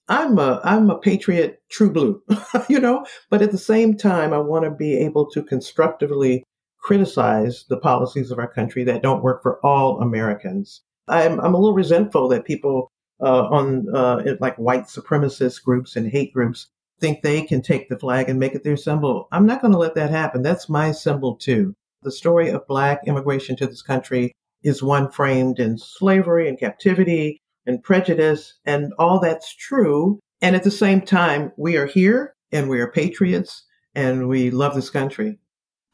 I'm 0.08 0.38
a 0.38 0.60
I'm 0.64 0.90
a 0.90 0.98
patriot, 0.98 1.62
true 1.70 1.90
blue, 1.90 2.22
you 2.68 2.80
know. 2.80 3.06
But 3.30 3.42
at 3.42 3.52
the 3.52 3.58
same 3.58 3.96
time, 3.96 4.32
I 4.32 4.38
want 4.38 4.64
to 4.64 4.70
be 4.70 4.96
able 4.98 5.30
to 5.30 5.42
constructively 5.42 6.42
criticize 6.78 7.64
the 7.68 7.76
policies 7.76 8.30
of 8.30 8.38
our 8.38 8.52
country 8.52 8.82
that 8.84 9.02
don't 9.02 9.22
work 9.22 9.42
for 9.42 9.64
all 9.64 10.00
Americans. 10.00 10.82
I'm 11.06 11.40
I'm 11.40 11.54
a 11.54 11.58
little 11.58 11.74
resentful 11.74 12.28
that 12.28 12.44
people 12.44 12.90
uh, 13.22 13.48
on 13.48 13.86
uh, 13.94 14.22
like 14.40 14.56
white 14.56 14.84
supremacist 14.84 15.62
groups 15.62 15.96
and 15.96 16.10
hate 16.10 16.32
groups 16.32 16.68
think 17.00 17.22
they 17.22 17.42
can 17.42 17.62
take 17.62 17.88
the 17.88 17.98
flag 17.98 18.28
and 18.28 18.38
make 18.38 18.54
it 18.54 18.62
their 18.62 18.76
symbol. 18.76 19.26
I'm 19.32 19.46
not 19.46 19.62
going 19.62 19.72
to 19.72 19.78
let 19.78 19.94
that 19.94 20.10
happen. 20.10 20.42
That's 20.42 20.68
my 20.68 20.92
symbol 20.92 21.36
too. 21.36 21.74
The 22.02 22.12
story 22.12 22.50
of 22.50 22.66
black 22.66 23.00
immigration 23.06 23.56
to 23.56 23.66
this 23.66 23.82
country 23.82 24.32
is 24.62 24.82
one 24.82 25.10
framed 25.10 25.58
in 25.58 25.78
slavery 25.78 26.48
and 26.48 26.58
captivity 26.58 27.40
and 27.66 27.82
prejudice, 27.82 28.54
and 28.64 28.92
all 28.98 29.20
that's 29.20 29.54
true. 29.54 30.20
And 30.42 30.56
at 30.56 30.62
the 30.62 30.70
same 30.70 31.00
time, 31.00 31.52
we 31.56 31.76
are 31.76 31.86
here 31.86 32.34
and 32.52 32.68
we 32.68 32.80
are 32.80 32.90
patriots 32.90 33.64
and 33.94 34.28
we 34.28 34.50
love 34.50 34.74
this 34.74 34.90
country. 34.90 35.38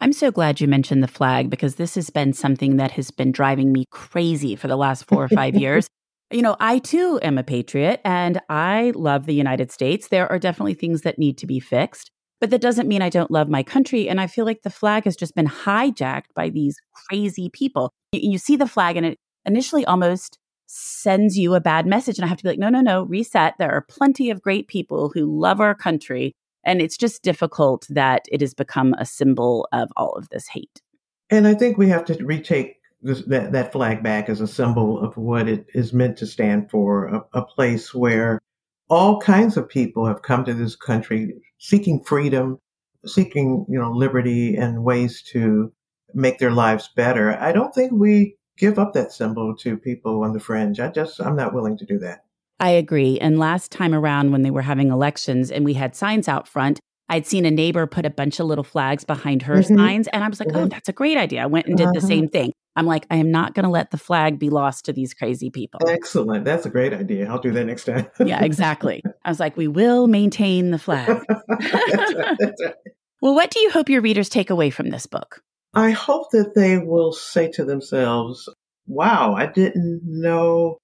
I'm 0.01 0.13
so 0.13 0.31
glad 0.31 0.61
you 0.61 0.69
mentioned 0.69 1.03
the 1.03 1.09
flag 1.09 1.49
because 1.49 1.77
this 1.77 1.95
has 1.95 2.11
been 2.11 2.33
something 2.33 2.77
that 2.77 2.93
has 2.93 3.11
been 3.11 3.33
driving 3.33 3.73
me 3.73 3.87
crazy 3.91 4.55
for 4.55 4.69
the 4.69 4.77
last 4.77 5.07
four 5.07 5.25
or 5.25 5.29
five 5.29 5.55
years. 5.57 5.89
You 6.33 6.43
know, 6.43 6.57
I 6.59 6.79
too 6.81 7.21
am 7.23 7.39
a 7.39 7.45
patriot 7.45 8.01
and 8.05 8.41
I 8.49 8.93
love 8.97 9.27
the 9.27 9.35
United 9.35 9.71
States. 9.71 10.09
There 10.09 10.31
are 10.31 10.41
definitely 10.41 10.75
things 10.75 11.03
that 11.03 11.19
need 11.19 11.39
to 11.39 11.47
be 11.47 11.61
fixed, 11.61 12.11
but 12.41 12.51
that 12.51 12.61
doesn't 12.61 12.89
mean 12.89 13.01
I 13.01 13.11
don't 13.11 13.31
love 13.31 13.49
my 13.49 13.63
country. 13.63 14.09
And 14.09 14.21
I 14.21 14.27
feel 14.27 14.45
like 14.45 14.63
the 14.63 14.71
flag 14.71 15.05
has 15.05 15.15
just 15.15 15.37
been 15.37 15.47
hijacked 15.47 16.35
by 16.35 16.49
these 16.49 16.77
crazy 17.09 17.49
people. 17.49 17.93
You, 18.11 18.33
you 18.33 18.39
see 18.39 18.57
the 18.57 18.67
flag 18.67 18.97
and 18.97 19.07
it 19.07 19.19
initially 19.45 19.87
almost 19.87 20.39
sends 20.67 21.39
you 21.39 21.55
a 21.55 21.61
bad 21.61 21.87
message. 21.87 22.19
And 22.19 22.25
I 22.25 22.29
have 22.29 22.39
to 22.39 22.43
be 22.43 22.49
like, 22.51 22.59
no, 22.59 22.71
no, 22.71 22.81
no, 22.81 23.05
reset. 23.05 23.55
There 23.59 23.71
are 23.71 23.87
plenty 23.89 24.31
of 24.31 24.43
great 24.43 24.67
people 24.67 25.11
who 25.15 25.41
love 25.41 25.61
our 25.61 25.77
country 25.77 26.35
And 26.67 26.83
it's 26.83 26.97
just 26.97 27.23
difficult 27.23 27.87
that 27.89 28.27
it 28.31 28.41
has 28.41 28.53
become 28.53 28.95
a 28.99 29.07
symbol 29.07 29.69
of 29.73 29.89
all 29.97 30.13
of 30.15 30.29
this 30.31 30.49
hate. 30.49 30.83
And 31.31 31.47
I 31.47 31.55
think 31.55 31.79
we 31.79 31.89
have 31.89 32.05
to 32.07 32.25
retake 32.25 32.77
this, 33.07 33.23
that, 33.27 33.53
that 33.53 33.73
flag 33.73 34.03
back 34.03 34.29
as 34.29 34.41
a 34.41 34.49
symbol 34.49 34.99
of 35.01 35.17
what 35.17 35.49
it 35.49 35.67
is 35.75 35.93
meant 35.93 36.19
to 36.19 36.27
stand 36.27 36.71
for 36.71 37.07
a, 37.07 37.25
a 37.35 37.43
place 37.43 37.95
where 37.95 38.41
all 38.89 39.21
kinds 39.21 39.57
of 39.57 39.69
people 39.69 40.07
have 40.07 40.23
come 40.23 40.45
to 40.45 40.55
this 40.55 40.77
country 40.77 41.35
seeking 41.59 42.03
freedom, 42.05 42.59
seeking, 43.05 43.65
you 43.69 43.79
know, 43.81 43.91
liberty 43.91 44.57
and 44.57 44.83
ways 44.83 45.23
to 45.23 45.73
make 46.15 46.39
their 46.39 46.51
lives 46.51 46.91
better. 46.97 47.37
I 47.39 47.53
don't 47.53 47.75
think 47.75 47.93
we 47.93 48.37
give 48.59 48.79
up 48.79 48.93
that 48.95 49.13
symbol 49.13 49.55
to 49.57 49.77
people 49.77 50.23
on 50.25 50.33
the 50.33 50.41
fringe. 50.41 50.81
I 50.81 50.89
just, 50.89 51.21
I'm 51.21 51.37
not 51.37 51.55
willing 51.55 51.77
to 51.79 51.87
do 51.87 51.99
that. 52.01 52.25
I 52.59 52.71
agree. 52.71 53.19
And 53.21 53.39
last 53.39 53.71
time 53.71 53.95
around 53.95 54.33
when 54.33 54.43
they 54.43 54.51
were 54.51 54.63
having 54.63 54.91
elections 54.91 55.51
and 55.51 55.65
we 55.65 55.75
had 55.75 55.95
signs 55.95 56.27
out 56.27 56.49
front, 56.49 56.81
I'd 57.09 57.27
seen 57.27 57.45
a 57.45 57.51
neighbor 57.51 57.87
put 57.87 58.07
a 58.07 58.11
bunch 58.11 58.41
of 58.41 58.47
little 58.47 58.65
flags 58.65 59.05
behind 59.05 59.43
her 59.43 59.57
mm-hmm. 59.57 59.77
signs. 59.77 60.09
And 60.09 60.25
I 60.25 60.29
was 60.29 60.41
like, 60.41 60.49
oh, 60.49 60.53
mm-hmm. 60.53 60.65
oh, 60.65 60.69
that's 60.69 60.89
a 60.89 60.93
great 60.93 61.17
idea. 61.17 61.43
I 61.43 61.47
went 61.47 61.67
and 61.67 61.77
did 61.77 61.85
uh-huh. 61.85 62.01
the 62.01 62.01
same 62.01 62.29
thing. 62.29 62.53
I'm 62.77 62.85
like, 62.85 63.07
I 63.11 63.17
am 63.17 63.31
not 63.31 63.55
going 63.55 63.65
to 63.65 63.71
let 63.71 63.91
the 63.91 63.99
flag 63.99 64.39
be 64.39 64.51
lost 64.51 64.85
to 64.85 64.93
these 64.93 65.15
crazy 65.15 65.49
people. 65.49 65.81
Excellent. 65.89 66.45
That's 66.45 66.67
a 66.67 66.71
great 66.71 66.93
idea. 66.93 67.27
I'll 67.29 67.41
do 67.41 67.51
that 67.53 67.65
next 67.65 67.85
time. 67.85 68.07
yeah, 68.25 68.45
exactly. 68.45 69.03
I 69.25 69.31
was 69.31 69.41
like, 69.41 69.57
we 69.57 69.67
will 69.67 70.07
maintain 70.07 70.71
the 70.71 70.79
flag. 70.79 71.23
that's 71.27 71.41
right, 72.15 72.37
that's 72.39 72.63
right. 72.65 72.75
Well, 73.23 73.35
what 73.35 73.51
do 73.51 73.61
you 73.61 73.71
hope 73.71 73.89
your 73.89 74.03
readers 74.03 74.29
take 74.29 74.51
away 74.51 74.69
from 74.69 74.91
this 74.91 75.07
book? 75.07 75.41
I 75.73 75.91
hope 75.91 76.31
that 76.33 76.55
they 76.55 76.79
will 76.79 77.13
say 77.13 77.51
to 77.53 77.65
themselves, 77.65 78.49
wow, 78.87 79.35
I 79.35 79.47
didn't 79.47 80.03
know, 80.05 80.79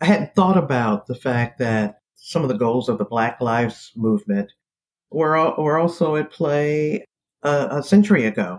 I 0.00 0.04
hadn't 0.04 0.34
thought 0.34 0.58
about 0.58 1.06
the 1.06 1.14
fact 1.14 1.58
that 1.58 1.98
some 2.14 2.42
of 2.42 2.48
the 2.48 2.58
goals 2.58 2.90
of 2.90 2.98
the 2.98 3.04
Black 3.04 3.40
Lives 3.40 3.90
Movement 3.96 4.52
were, 5.10 5.54
were 5.56 5.78
also 5.78 6.16
at 6.16 6.30
play 6.30 7.06
a, 7.42 7.68
a 7.70 7.82
century 7.82 8.26
ago. 8.26 8.58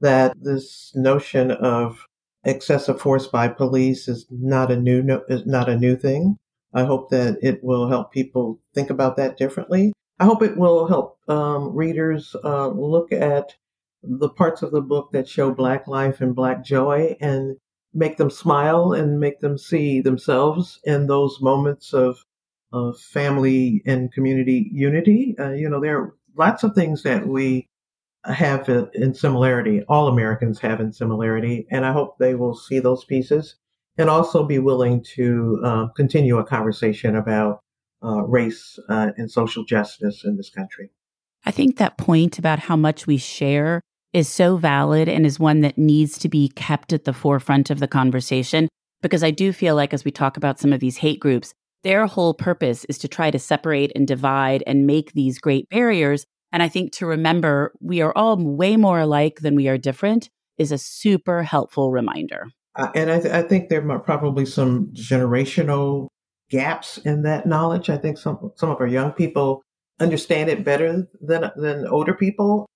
That 0.00 0.34
this 0.40 0.90
notion 0.96 1.52
of 1.52 2.04
excessive 2.44 3.00
force 3.00 3.26
by 3.26 3.48
police 3.48 4.08
is 4.08 4.26
not 4.30 4.70
a 4.70 4.76
new 4.76 5.22
is 5.28 5.46
not 5.46 5.68
a 5.68 5.76
new 5.76 5.96
thing. 5.96 6.38
I 6.74 6.84
hope 6.84 7.10
that 7.10 7.38
it 7.42 7.62
will 7.62 7.88
help 7.88 8.12
people 8.12 8.60
think 8.74 8.90
about 8.90 9.16
that 9.16 9.36
differently. 9.36 9.92
I 10.18 10.24
hope 10.24 10.42
it 10.42 10.56
will 10.56 10.86
help 10.86 11.18
um, 11.28 11.74
readers 11.74 12.34
uh, 12.44 12.68
look 12.68 13.12
at 13.12 13.54
the 14.02 14.28
parts 14.28 14.62
of 14.62 14.72
the 14.72 14.80
book 14.80 15.12
that 15.12 15.28
show 15.28 15.52
Black 15.52 15.86
life 15.86 16.20
and 16.20 16.34
Black 16.34 16.64
joy 16.64 17.16
and 17.20 17.56
make 17.94 18.16
them 18.16 18.30
smile 18.30 18.92
and 18.92 19.20
make 19.20 19.40
them 19.40 19.58
see 19.58 20.00
themselves 20.00 20.80
in 20.84 21.06
those 21.06 21.40
moments 21.40 21.92
of, 21.92 22.24
of 22.72 22.98
family 22.98 23.82
and 23.84 24.12
community 24.12 24.70
unity. 24.72 25.36
Uh, 25.38 25.50
you 25.50 25.68
know, 25.68 25.80
there 25.80 25.98
are 25.98 26.14
lots 26.36 26.62
of 26.62 26.74
things 26.74 27.02
that 27.02 27.26
we 27.26 27.68
have 28.24 28.68
in 28.94 29.14
similarity, 29.14 29.82
all 29.88 30.08
Americans 30.08 30.58
have 30.60 30.80
in 30.80 30.92
similarity, 30.92 31.66
and 31.70 31.84
I 31.84 31.92
hope 31.92 32.18
they 32.18 32.34
will 32.34 32.54
see 32.54 32.78
those 32.78 33.04
pieces 33.04 33.56
and 33.98 34.08
also 34.08 34.44
be 34.44 34.58
willing 34.58 35.02
to 35.16 35.60
uh, 35.64 35.86
continue 35.88 36.38
a 36.38 36.44
conversation 36.44 37.16
about 37.16 37.60
uh, 38.04 38.22
race 38.22 38.78
uh, 38.88 39.10
and 39.16 39.30
social 39.30 39.64
justice 39.64 40.24
in 40.24 40.36
this 40.36 40.50
country. 40.50 40.90
I 41.44 41.50
think 41.50 41.76
that 41.76 41.98
point 41.98 42.38
about 42.38 42.60
how 42.60 42.76
much 42.76 43.06
we 43.06 43.16
share 43.16 43.80
is 44.12 44.28
so 44.28 44.56
valid 44.56 45.08
and 45.08 45.26
is 45.26 45.38
one 45.38 45.60
that 45.60 45.78
needs 45.78 46.18
to 46.18 46.28
be 46.28 46.48
kept 46.50 46.92
at 46.92 47.04
the 47.04 47.12
forefront 47.12 47.70
of 47.70 47.80
the 47.80 47.88
conversation 47.88 48.68
because 49.02 49.24
I 49.24 49.30
do 49.30 49.52
feel 49.52 49.74
like 49.74 49.92
as 49.92 50.04
we 50.04 50.10
talk 50.10 50.36
about 50.36 50.60
some 50.60 50.72
of 50.72 50.80
these 50.80 50.98
hate 50.98 51.18
groups, 51.18 51.52
their 51.82 52.06
whole 52.06 52.34
purpose 52.34 52.84
is 52.84 52.98
to 52.98 53.08
try 53.08 53.30
to 53.30 53.38
separate 53.38 53.90
and 53.96 54.06
divide 54.06 54.62
and 54.66 54.86
make 54.86 55.12
these 55.12 55.38
great 55.38 55.68
barriers. 55.68 56.24
And 56.52 56.62
I 56.62 56.68
think 56.68 56.92
to 56.92 57.06
remember 57.06 57.72
we 57.80 58.00
are 58.02 58.12
all 58.14 58.36
way 58.36 58.76
more 58.76 59.00
alike 59.00 59.40
than 59.40 59.54
we 59.54 59.68
are 59.68 59.78
different 59.78 60.28
is 60.58 60.70
a 60.70 60.78
super 60.78 61.42
helpful 61.42 61.90
reminder. 61.90 62.48
Uh, 62.76 62.90
and 62.94 63.10
I, 63.10 63.20
th- 63.20 63.34
I, 63.34 63.42
think 63.42 63.68
there 63.68 63.90
are 63.90 63.98
probably 63.98 64.46
some 64.46 64.88
generational 64.94 66.08
gaps 66.50 66.98
in 66.98 67.22
that 67.22 67.46
knowledge. 67.46 67.90
I 67.90 67.98
think 67.98 68.18
some 68.18 68.52
some 68.56 68.70
of 68.70 68.80
our 68.80 68.86
young 68.86 69.12
people 69.12 69.62
understand 70.00 70.48
it 70.48 70.64
better 70.64 71.06
than 71.20 71.50
than 71.56 71.86
older 71.86 72.14
people 72.14 72.66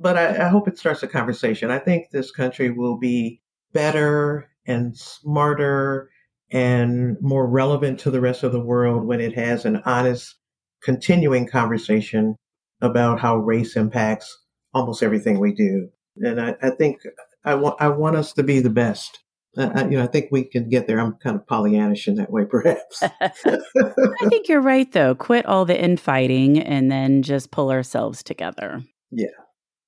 but 0.00 0.16
I, 0.16 0.46
I 0.46 0.48
hope 0.48 0.66
it 0.66 0.78
starts 0.78 1.02
a 1.02 1.08
conversation. 1.08 1.70
I 1.70 1.78
think 1.78 2.10
this 2.10 2.30
country 2.30 2.70
will 2.70 2.96
be 2.96 3.40
better 3.72 4.48
and 4.66 4.96
smarter 4.96 6.10
and 6.50 7.16
more 7.20 7.46
relevant 7.46 8.00
to 8.00 8.10
the 8.10 8.20
rest 8.20 8.42
of 8.42 8.50
the 8.50 8.60
world 8.60 9.06
when 9.06 9.20
it 9.20 9.34
has 9.34 9.64
an 9.64 9.82
honest, 9.84 10.36
continuing 10.82 11.46
conversation 11.46 12.34
about 12.80 13.20
how 13.20 13.36
race 13.36 13.76
impacts 13.76 14.38
almost 14.72 15.02
everything 15.02 15.38
we 15.38 15.52
do. 15.52 15.88
And 16.16 16.40
I, 16.40 16.56
I 16.62 16.70
think 16.70 17.00
I 17.44 17.54
want 17.54 17.80
I 17.80 17.88
want 17.88 18.16
us 18.16 18.32
to 18.34 18.42
be 18.42 18.60
the 18.60 18.70
best. 18.70 19.20
I, 19.58 19.82
you 19.84 19.96
know, 19.96 20.04
I 20.04 20.06
think 20.06 20.28
we 20.30 20.44
can 20.44 20.68
get 20.68 20.86
there. 20.86 21.00
I'm 21.00 21.14
kind 21.14 21.34
of 21.34 21.44
Pollyannish 21.46 22.06
in 22.06 22.14
that 22.16 22.30
way, 22.30 22.44
perhaps. 22.44 23.02
I 23.20 24.28
think 24.28 24.48
you're 24.48 24.60
right, 24.60 24.90
though. 24.92 25.16
Quit 25.16 25.44
all 25.44 25.64
the 25.64 25.80
infighting 25.80 26.60
and 26.60 26.88
then 26.88 27.22
just 27.22 27.50
pull 27.50 27.72
ourselves 27.72 28.22
together. 28.22 28.84
Yeah, 29.10 29.26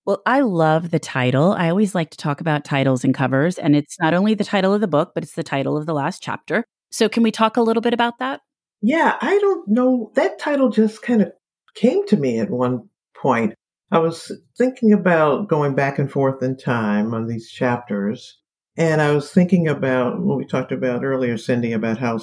well, 0.05 0.21
I 0.27 0.41
love 0.41 0.91
the 0.91 0.99
title. 0.99 1.53
I 1.53 1.69
always 1.69 1.95
like 1.95 2.11
to 2.11 2.17
talk 2.17 2.41
about 2.41 2.65
titles 2.65 3.05
and 3.05 3.15
covers, 3.15 3.57
and 3.59 3.77
it's 3.77 3.99
not 4.01 4.15
only 4.15 4.35
the 4.35 4.45
title 4.45 4.75
of 4.75 4.81
the 4.81 4.89
book, 4.89 5.13
but 5.15 5.23
it's 5.23 5.35
the 5.35 5.45
title 5.45 5.77
of 5.77 5.87
the 5.87 5.95
last 5.95 6.23
chapter. 6.23 6.65
So, 6.91 7.09
can 7.09 7.23
we 7.23 7.31
talk 7.31 7.57
a 7.57 7.63
little 7.63 7.81
bit 7.81 7.95
about 7.95 8.19
that? 8.19 8.41
Yeah, 8.81 9.17
I 9.21 9.39
don't 9.39 9.69
know. 9.69 10.11
That 10.17 10.41
title 10.41 10.71
just 10.71 11.03
kind 11.03 11.23
of 11.23 11.33
came 11.75 12.07
to 12.09 12.17
me 12.17 12.39
at 12.39 12.51
one 12.51 12.89
point. 13.15 13.55
I 13.91 13.99
was 13.99 14.33
thinking 14.57 14.93
about 14.93 15.49
going 15.49 15.75
back 15.75 15.99
and 15.99 16.11
forth 16.11 16.43
in 16.43 16.57
time 16.57 17.13
on 17.15 17.27
these 17.27 17.51
chapters, 17.51 18.39
and 18.77 19.03
I 19.03 19.13
was 19.13 19.31
thinking 19.31 19.69
about 19.69 20.21
what 20.21 20.39
we 20.39 20.47
talked 20.47 20.73
about 20.73 21.05
earlier, 21.05 21.37
Cindy, 21.37 21.73
about 21.73 21.99
how 21.99 22.21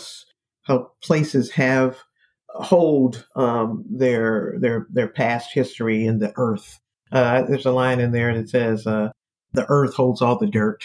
how 0.63 0.91
places 1.01 1.51
have 1.51 1.97
hold 2.49 3.27
um, 3.35 3.85
their 3.89 4.55
their 4.59 4.87
their 4.89 5.07
past 5.07 5.53
history 5.53 6.05
in 6.05 6.19
the 6.19 6.33
earth 6.35 6.79
uh, 7.11 7.43
there's 7.43 7.65
a 7.65 7.71
line 7.71 7.99
in 7.99 8.11
there 8.11 8.35
that 8.35 8.49
says, 8.49 8.85
uh, 8.85 9.09
the 9.53 9.65
earth 9.69 9.95
holds 9.95 10.21
all 10.21 10.37
the 10.37 10.47
dirt. 10.47 10.83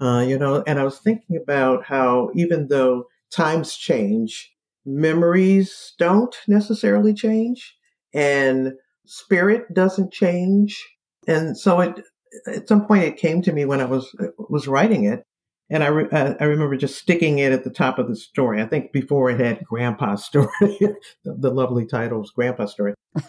Uh, 0.00 0.24
you 0.26 0.38
know, 0.38 0.62
and 0.66 0.78
I 0.78 0.84
was 0.84 0.98
thinking 0.98 1.36
about 1.36 1.84
how 1.84 2.30
even 2.34 2.68
though 2.68 3.04
times 3.30 3.76
change, 3.76 4.52
memories 4.84 5.94
don't 5.98 6.36
necessarily 6.46 7.12
change 7.12 7.75
and 8.16 8.72
spirit 9.04 9.72
doesn't 9.72 10.12
change. 10.12 10.84
And 11.28 11.56
so 11.56 11.80
it, 11.80 12.00
at 12.46 12.66
some 12.66 12.86
point 12.86 13.04
it 13.04 13.18
came 13.18 13.42
to 13.42 13.52
me 13.52 13.64
when 13.64 13.80
I 13.80 13.84
was, 13.84 14.12
was 14.48 14.66
writing 14.66 15.04
it. 15.04 15.22
And 15.68 15.82
I, 15.82 15.88
re- 15.88 16.08
I 16.12 16.44
remember 16.44 16.76
just 16.76 16.98
sticking 16.98 17.38
it 17.40 17.52
at 17.52 17.64
the 17.64 17.70
top 17.70 17.98
of 17.98 18.08
the 18.08 18.16
story. 18.16 18.62
I 18.62 18.66
think 18.66 18.92
before 18.92 19.30
it 19.30 19.40
had 19.40 19.64
Grandpa's 19.64 20.24
story, 20.24 20.48
the, 20.60 20.96
the 21.24 21.50
lovely 21.50 21.86
title 21.86 22.20
was 22.20 22.30
Grandpa's 22.30 22.70
story. 22.70 22.94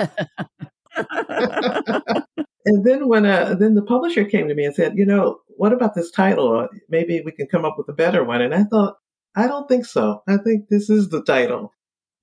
and 2.65 2.85
then 2.85 3.07
when 3.07 3.25
uh, 3.25 3.55
then 3.55 3.73
the 3.73 3.83
publisher 3.85 4.23
came 4.23 4.47
to 4.47 4.55
me 4.55 4.65
and 4.65 4.75
said, 4.75 4.93
you 4.95 5.05
know, 5.05 5.39
what 5.47 5.73
about 5.73 5.95
this 5.95 6.11
title? 6.11 6.67
Maybe 6.89 7.21
we 7.25 7.31
can 7.31 7.47
come 7.47 7.65
up 7.65 7.75
with 7.75 7.89
a 7.89 7.93
better 7.93 8.23
one. 8.23 8.41
And 8.41 8.53
I 8.53 8.65
thought, 8.65 8.97
I 9.35 9.47
don't 9.47 9.67
think 9.67 9.85
so. 9.85 10.21
I 10.27 10.37
think 10.37 10.69
this 10.69 10.91
is 10.91 11.09
the 11.09 11.23
title. 11.23 11.73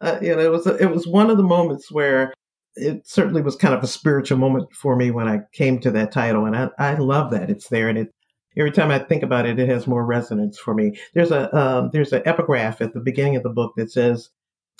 Uh, 0.00 0.18
you 0.22 0.37
know, 0.37 0.42
it 0.42 0.50
was 0.53 0.66
it 0.66 0.90
was 0.90 1.09
one 1.09 1.29
of 1.29 1.38
the 1.38 1.42
moments 1.42 1.90
where 1.90 2.33
it 2.76 3.06
certainly 3.06 3.42
was 3.42 3.56
kind 3.56 3.74
of 3.74 3.82
a 3.82 3.87
spiritual 3.87 4.38
moment 4.38 4.72
for 4.72 4.96
me 4.96 5.10
when 5.10 5.28
I 5.28 5.40
came 5.52 5.78
to 5.80 5.90
that 5.92 6.12
title, 6.12 6.44
and 6.44 6.56
I 6.56 6.70
I 6.78 6.94
love 6.94 7.30
that 7.32 7.50
it's 7.50 7.68
there, 7.68 7.88
and 7.88 7.98
it 7.98 8.14
every 8.56 8.72
time 8.72 8.90
I 8.90 8.98
think 8.98 9.22
about 9.22 9.46
it, 9.46 9.58
it 9.58 9.68
has 9.68 9.87
more 9.87 10.04
resonance 10.04 10.58
for 10.58 10.74
me. 10.74 10.98
There's 11.14 11.30
a 11.30 11.54
um, 11.56 11.90
there's 11.92 12.12
an 12.12 12.22
epigraph 12.24 12.80
at 12.80 12.94
the 12.94 13.00
beginning 13.00 13.37
of 13.37 13.42
the 13.42 13.50
book 13.50 13.74
that 13.76 13.90
says, 13.90 14.30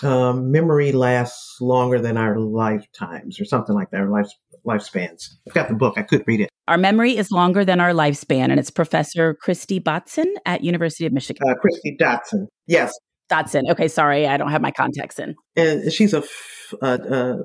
um, 0.02 0.50
"Memory 0.50 0.92
lasts 0.92 1.61
longer 1.61 2.00
than 2.00 2.16
our 2.16 2.38
lifetimes," 2.38 3.40
or 3.40 3.44
something 3.44 3.74
like 3.74 3.90
that, 3.90 4.00
or 4.00 4.09
life 4.09 4.30
lifespans. 4.66 5.28
I've 5.46 5.54
got 5.54 5.68
the 5.68 5.74
book. 5.74 5.94
I 5.96 6.02
could 6.02 6.24
read 6.26 6.40
it. 6.40 6.50
Our 6.66 6.78
memory 6.78 7.16
is 7.16 7.30
longer 7.30 7.64
than 7.64 7.80
our 7.80 7.90
lifespan, 7.90 8.50
and 8.50 8.59
it's 8.59 8.70
Professor 8.70 9.35
Kristie 9.35 9.83
Botson 9.83 10.33
at 10.46 10.64
University 10.64 11.07
of 11.07 11.12
Michigan. 11.12 11.42
Uh, 11.48 11.54
Kristie 11.54 11.98
Dotson. 11.98 12.46
Yes. 12.66 12.92
Dotson. 13.30 13.70
Okay, 13.70 13.88
sorry, 13.88 14.26
I 14.26 14.37
don't 14.37 14.50
have 14.50 14.62
my 14.62 14.70
context 14.70 15.18
in. 15.18 15.34
And 15.56 15.92
she's 15.92 16.14
a, 16.14 16.22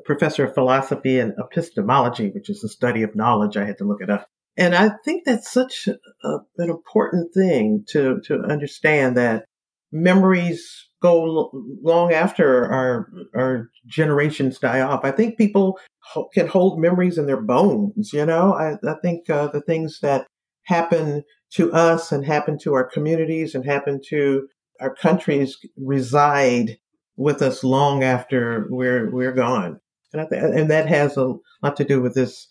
professor 0.05 0.45
of 0.45 0.53
philosophy 0.53 1.19
and 1.19 1.33
epistemology, 1.37 2.29
which 2.29 2.49
is 2.49 2.61
the 2.61 2.69
study 2.69 3.03
of 3.03 3.15
knowledge. 3.15 3.57
I 3.57 3.65
had 3.65 3.77
to 3.77 3.83
look 3.83 4.01
it 4.01 4.09
up. 4.09 4.27
And 4.57 4.75
I 4.75 4.91
think 5.05 5.23
that's 5.25 5.51
such 5.51 5.87
a, 5.87 6.37
an 6.57 6.69
important 6.69 7.33
thing 7.33 7.85
to, 7.89 8.19
to 8.25 8.39
understand 8.41 9.17
that 9.17 9.45
memories 9.91 10.89
go 11.01 11.49
long 11.81 12.13
after 12.13 12.65
our 12.65 13.09
our 13.35 13.69
generations 13.87 14.59
die 14.59 14.81
off. 14.81 15.01
I 15.03 15.11
think 15.11 15.37
people 15.37 15.79
ho- 15.99 16.29
can 16.33 16.47
hold 16.47 16.79
memories 16.79 17.17
in 17.17 17.25
their 17.25 17.41
bones. 17.41 18.11
You 18.13 18.25
know, 18.25 18.53
I, 18.53 18.73
I 18.87 18.95
think 19.01 19.29
uh, 19.29 19.47
the 19.47 19.61
things 19.61 19.99
that 20.01 20.27
happen 20.65 21.23
to 21.53 21.71
us 21.71 22.11
and 22.11 22.25
happen 22.25 22.57
to 22.59 22.73
our 22.73 22.83
communities 22.83 23.55
and 23.55 23.65
happen 23.65 23.99
to 24.09 24.47
our 24.79 24.93
countries 24.93 25.57
reside 25.77 26.77
with 27.17 27.41
us 27.41 27.63
long 27.63 28.03
after 28.03 28.67
we're 28.69 29.09
we're 29.11 29.33
gone. 29.33 29.79
And, 30.13 30.27
th- 30.29 30.41
and 30.41 30.71
that 30.71 30.87
has 30.87 31.17
a 31.17 31.35
lot 31.61 31.75
to 31.77 31.83
do 31.83 32.01
with 32.01 32.15
this 32.15 32.47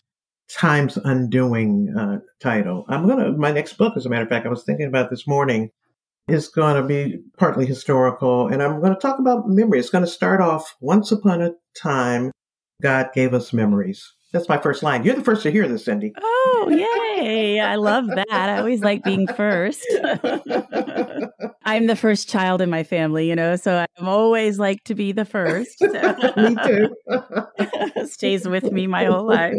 Time's 0.48 0.96
Undoing 0.96 1.94
uh, 1.96 2.18
title. 2.40 2.84
I'm 2.88 3.08
to, 3.08 3.32
my 3.32 3.50
next 3.50 3.74
book, 3.74 3.96
as 3.96 4.06
a 4.06 4.08
matter 4.08 4.22
of 4.22 4.28
fact, 4.28 4.46
I 4.46 4.50
was 4.50 4.64
thinking 4.64 4.86
about 4.86 5.10
this 5.10 5.26
morning, 5.26 5.70
is 6.28 6.48
going 6.48 6.80
to 6.80 6.86
be 6.86 7.18
partly 7.36 7.66
historical. 7.66 8.48
And 8.48 8.62
I'm 8.62 8.80
going 8.80 8.94
to 8.94 9.00
talk 9.00 9.18
about 9.18 9.48
memory. 9.48 9.78
It's 9.78 9.90
going 9.90 10.04
to 10.04 10.10
start 10.10 10.40
off 10.40 10.76
once 10.80 11.10
upon 11.10 11.42
a 11.42 11.52
time, 11.76 12.30
God 12.82 13.10
gave 13.14 13.34
us 13.34 13.52
memories. 13.52 14.14
That's 14.32 14.48
my 14.48 14.58
first 14.58 14.82
line. 14.82 15.04
You're 15.04 15.14
the 15.14 15.24
first 15.24 15.42
to 15.44 15.50
hear 15.50 15.66
this, 15.66 15.86
Cindy. 15.86 16.12
Oh, 16.20 16.68
yay. 17.18 17.60
I 17.60 17.76
love 17.76 18.06
that. 18.08 18.26
I 18.30 18.58
always 18.58 18.82
like 18.82 19.02
being 19.02 19.26
first. 19.26 19.86
I'm 21.64 21.86
the 21.86 21.96
first 21.96 22.28
child 22.28 22.60
in 22.60 22.68
my 22.68 22.82
family, 22.82 23.28
you 23.28 23.34
know, 23.34 23.56
so 23.56 23.86
I'm 23.98 24.08
always 24.08 24.58
like 24.58 24.84
to 24.84 24.94
be 24.94 25.12
the 25.12 25.24
first. 25.24 25.80
me 25.80 26.56
too. 26.66 28.06
Stays 28.06 28.46
with 28.46 28.70
me 28.70 28.86
my 28.86 29.04
whole 29.04 29.26
life. 29.26 29.54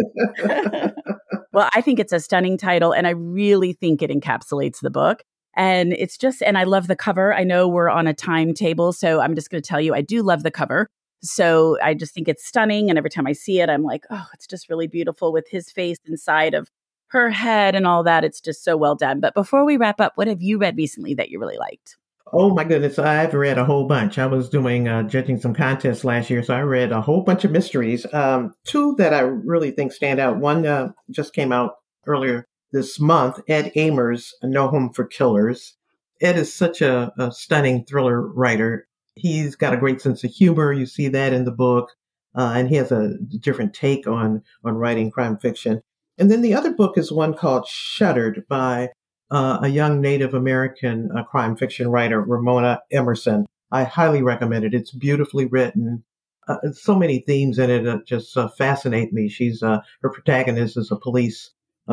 well, 1.51 1.69
I 1.73 1.81
think 1.81 1.99
it's 1.99 2.13
a 2.13 2.19
stunning 2.19 2.57
title, 2.57 2.91
and 2.91 3.07
I 3.07 3.11
really 3.11 3.73
think 3.73 4.01
it 4.01 4.11
encapsulates 4.11 4.81
the 4.81 4.91
book. 4.91 5.23
And 5.55 5.93
it's 5.93 6.17
just, 6.17 6.41
and 6.41 6.57
I 6.57 6.63
love 6.63 6.87
the 6.87 6.95
cover. 6.95 7.33
I 7.33 7.43
know 7.43 7.67
we're 7.67 7.89
on 7.89 8.07
a 8.07 8.13
timetable, 8.13 8.93
so 8.93 9.19
I'm 9.19 9.35
just 9.35 9.49
going 9.49 9.61
to 9.61 9.67
tell 9.67 9.81
you 9.81 9.93
I 9.93 10.01
do 10.01 10.21
love 10.21 10.43
the 10.43 10.51
cover. 10.51 10.87
So 11.21 11.77
I 11.83 11.93
just 11.93 12.13
think 12.13 12.27
it's 12.27 12.45
stunning. 12.45 12.89
And 12.89 12.97
every 12.97 13.09
time 13.09 13.27
I 13.27 13.33
see 13.33 13.59
it, 13.59 13.69
I'm 13.69 13.83
like, 13.83 14.05
oh, 14.09 14.25
it's 14.33 14.47
just 14.47 14.69
really 14.69 14.87
beautiful 14.87 15.33
with 15.33 15.47
his 15.49 15.71
face 15.71 15.97
inside 16.05 16.53
of 16.53 16.69
her 17.07 17.29
head 17.29 17.75
and 17.75 17.87
all 17.87 18.03
that. 18.03 18.23
It's 18.23 18.39
just 18.39 18.63
so 18.63 18.77
well 18.77 18.95
done. 18.95 19.19
But 19.19 19.33
before 19.33 19.65
we 19.65 19.77
wrap 19.77 19.99
up, 19.99 20.13
what 20.15 20.27
have 20.27 20.41
you 20.41 20.57
read 20.57 20.77
recently 20.77 21.13
that 21.15 21.29
you 21.29 21.39
really 21.39 21.57
liked? 21.57 21.97
Oh 22.31 22.53
my 22.53 22.63
goodness, 22.63 22.99
I've 22.99 23.33
read 23.33 23.57
a 23.57 23.65
whole 23.65 23.87
bunch. 23.87 24.19
I 24.19 24.27
was 24.27 24.49
doing 24.49 24.87
uh, 24.87 25.01
judging 25.03 25.39
some 25.39 25.55
contests 25.55 26.03
last 26.03 26.29
year, 26.29 26.43
so 26.43 26.53
I 26.53 26.61
read 26.61 26.91
a 26.91 27.01
whole 27.01 27.21
bunch 27.21 27.43
of 27.43 27.49
mysteries. 27.49 28.05
Um, 28.13 28.53
two 28.65 28.93
that 28.99 29.15
I 29.15 29.21
really 29.21 29.71
think 29.71 29.91
stand 29.91 30.19
out. 30.19 30.37
One 30.37 30.65
uh, 30.65 30.91
just 31.09 31.33
came 31.33 31.51
out 31.51 31.77
earlier 32.05 32.47
this 32.71 32.99
month. 32.99 33.39
Ed 33.47 33.71
Aymar's 33.75 34.35
No 34.43 34.67
Home 34.67 34.93
for 34.93 35.05
Killers. 35.05 35.75
Ed 36.21 36.37
is 36.37 36.53
such 36.53 36.81
a, 36.81 37.11
a 37.17 37.31
stunning 37.31 37.83
thriller 37.85 38.21
writer. 38.21 38.87
He's 39.19 39.55
got 39.55 39.73
a 39.73 39.77
great 39.77 40.01
sense 40.01 40.23
of 40.23 40.31
humor. 40.31 40.71
You 40.73 40.85
see 40.85 41.07
that 41.09 41.33
in 41.33 41.45
the 41.45 41.51
book. 41.51 41.91
Uh, 42.35 42.53
and 42.55 42.69
he 42.69 42.75
has 42.75 42.91
a 42.91 43.17
different 43.39 43.73
take 43.73 44.07
on 44.07 44.43
on 44.63 44.75
writing 44.75 45.11
crime 45.11 45.37
fiction. 45.37 45.81
And 46.17 46.29
then 46.29 46.41
the 46.41 46.53
other 46.53 46.73
book 46.73 46.97
is 46.97 47.11
one 47.11 47.33
called 47.33 47.67
Shuttered 47.67 48.45
by 48.47 48.89
uh, 49.31 49.59
a 49.61 49.67
young 49.67 50.01
Native 50.01 50.33
American 50.33 51.09
uh, 51.15 51.23
crime 51.23 51.55
fiction 51.55 51.89
writer, 51.89 52.21
Ramona 52.21 52.81
Emerson. 52.91 53.45
I 53.71 53.83
highly 53.83 54.21
recommend 54.21 54.65
it. 54.65 54.73
It's 54.73 54.91
beautifully 54.91 55.45
written. 55.45 56.03
Uh, 56.47 56.57
so 56.73 56.95
many 56.95 57.19
themes 57.19 57.59
in 57.59 57.69
it 57.69 58.05
just 58.05 58.35
uh, 58.35 58.47
fascinate 58.49 59.13
me. 59.13 59.29
She's 59.29 59.61
uh, 59.61 59.81
her 60.01 60.09
protagonist 60.09 60.77
is 60.77 60.91
a 60.91 60.95
police 60.95 61.51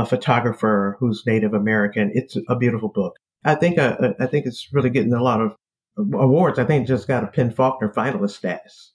photographer 0.09 0.97
who's 1.01 1.25
Native 1.27 1.55
American. 1.55 2.11
It's 2.15 2.37
a 2.49 2.57
beautiful 2.57 2.91
book. 2.91 3.17
I 3.45 3.55
think 3.55 3.79
I 3.79 4.27
think 4.27 4.45
it's 4.45 4.69
really 4.73 4.91
getting 4.91 5.15
a 5.15 5.23
lot 5.23 5.41
of 5.41 5.57
awards. 5.97 6.59
I 6.59 6.65
think 6.65 6.87
just 6.87 7.09
got 7.09 7.25
a 7.25 7.29
PEN 7.29 7.53
Faulkner 7.53 7.93
finalist 7.93 8.33
status. 8.33 8.93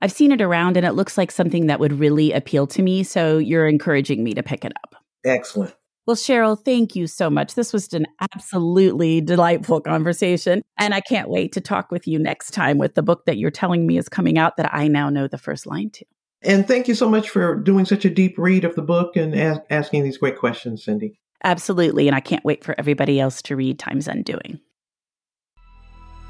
I've 0.00 0.12
seen 0.12 0.32
it 0.32 0.42
around 0.42 0.76
and 0.76 0.84
it 0.84 0.92
looks 0.92 1.16
like 1.16 1.30
something 1.30 1.68
that 1.68 1.78
would 1.78 1.92
really 1.92 2.32
appeal 2.32 2.66
to 2.68 2.82
me. 2.82 3.04
So 3.04 3.38
you're 3.38 3.68
encouraging 3.68 4.24
me 4.24 4.34
to 4.34 4.42
pick 4.42 4.64
it 4.64 4.72
up. 4.82 4.96
Excellent. 5.24 5.74
Well, 6.04 6.16
Cheryl, 6.16 6.62
thank 6.62 6.96
you 6.96 7.06
so 7.06 7.30
much. 7.30 7.54
This 7.54 7.72
was 7.72 7.92
an 7.92 8.06
absolutely 8.20 9.20
delightful 9.20 9.80
conversation. 9.80 10.62
And 10.76 10.92
I 10.92 11.00
can't 11.00 11.28
wait 11.28 11.52
to 11.52 11.60
talk 11.60 11.92
with 11.92 12.08
you 12.08 12.18
next 12.18 12.50
time 12.50 12.78
with 12.78 12.96
the 12.96 13.02
book 13.02 13.24
that 13.26 13.38
you're 13.38 13.52
telling 13.52 13.86
me 13.86 13.98
is 13.98 14.08
coming 14.08 14.36
out 14.36 14.56
that 14.56 14.74
I 14.74 14.88
now 14.88 15.10
know 15.10 15.28
the 15.28 15.38
first 15.38 15.64
line 15.64 15.90
to. 15.90 16.04
And 16.42 16.66
thank 16.66 16.88
you 16.88 16.96
so 16.96 17.08
much 17.08 17.30
for 17.30 17.54
doing 17.54 17.84
such 17.84 18.04
a 18.04 18.10
deep 18.10 18.36
read 18.36 18.64
of 18.64 18.74
the 18.74 18.82
book 18.82 19.16
and 19.16 19.32
a- 19.32 19.62
asking 19.70 20.02
these 20.02 20.18
great 20.18 20.38
questions, 20.38 20.82
Cindy. 20.82 21.20
Absolutely. 21.44 22.08
And 22.08 22.16
I 22.16 22.20
can't 22.20 22.44
wait 22.44 22.64
for 22.64 22.74
everybody 22.76 23.20
else 23.20 23.40
to 23.42 23.54
read 23.54 23.78
Time's 23.78 24.08
Undoing. 24.08 24.58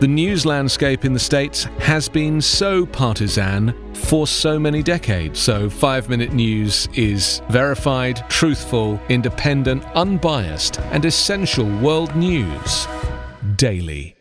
the 0.00 0.08
news 0.08 0.44
landscape 0.44 1.04
in 1.04 1.12
the 1.12 1.18
States 1.18 1.64
has 1.78 2.08
been 2.08 2.40
so 2.40 2.84
partisan 2.86 3.74
for 3.94 4.26
so 4.26 4.58
many 4.58 4.82
decades. 4.82 5.38
So, 5.38 5.70
five 5.70 6.08
minute 6.08 6.32
news 6.32 6.88
is 6.94 7.40
verified, 7.48 8.24
truthful, 8.28 9.00
independent, 9.08 9.84
unbiased, 9.94 10.80
and 10.80 11.04
essential 11.04 11.66
world 11.78 12.14
news 12.16 12.86
daily. 13.56 14.16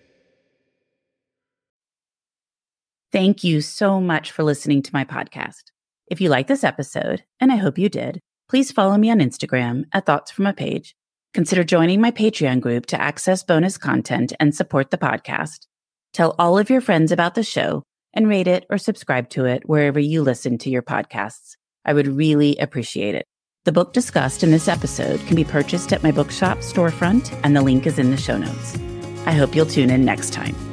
Thank 3.11 3.43
you 3.43 3.61
so 3.61 4.01
much 4.01 4.31
for 4.31 4.43
listening 4.43 4.81
to 4.81 4.91
my 4.93 5.05
podcast. 5.05 5.65
If 6.07 6.19
you 6.19 6.29
like 6.29 6.47
this 6.47 6.63
episode, 6.63 7.23
and 7.39 7.51
I 7.51 7.57
hope 7.57 7.77
you 7.77 7.87
did, 7.87 8.19
please 8.49 8.71
follow 8.71 8.97
me 8.97 9.11
on 9.11 9.19
Instagram 9.19 9.83
at 9.93 10.05
Thoughts 10.05 10.31
from 10.31 10.47
a 10.47 10.53
Page. 10.53 10.95
Consider 11.33 11.63
joining 11.63 11.99
my 11.99 12.11
Patreon 12.11 12.61
group 12.61 12.85
to 12.87 13.01
access 13.01 13.41
bonus 13.41 13.79
content 13.79 14.33
and 14.39 14.53
support 14.53 14.91
the 14.91 14.99
podcast. 14.99 15.65
Tell 16.13 16.35
all 16.37 16.59
of 16.59 16.69
your 16.69 16.79
friends 16.79 17.11
about 17.11 17.33
the 17.33 17.41
show 17.41 17.81
and 18.13 18.27
rate 18.27 18.47
it 18.47 18.67
or 18.69 18.77
subscribe 18.77 19.29
to 19.29 19.45
it 19.45 19.67
wherever 19.67 19.99
you 19.99 20.21
listen 20.21 20.59
to 20.59 20.69
your 20.69 20.83
podcasts. 20.83 21.55
I 21.85 21.93
would 21.93 22.07
really 22.07 22.55
appreciate 22.57 23.15
it. 23.15 23.25
The 23.65 23.71
book 23.71 23.93
discussed 23.93 24.43
in 24.43 24.51
this 24.51 24.67
episode 24.67 25.21
can 25.21 25.35
be 25.35 25.43
purchased 25.43 25.91
at 25.91 26.03
my 26.03 26.11
bookshop 26.11 26.59
storefront, 26.59 27.35
and 27.43 27.55
the 27.55 27.63
link 27.63 27.87
is 27.87 27.97
in 27.97 28.11
the 28.11 28.17
show 28.17 28.37
notes. 28.37 28.77
I 29.25 29.31
hope 29.31 29.55
you'll 29.55 29.65
tune 29.65 29.89
in 29.89 30.05
next 30.05 30.33
time. 30.33 30.72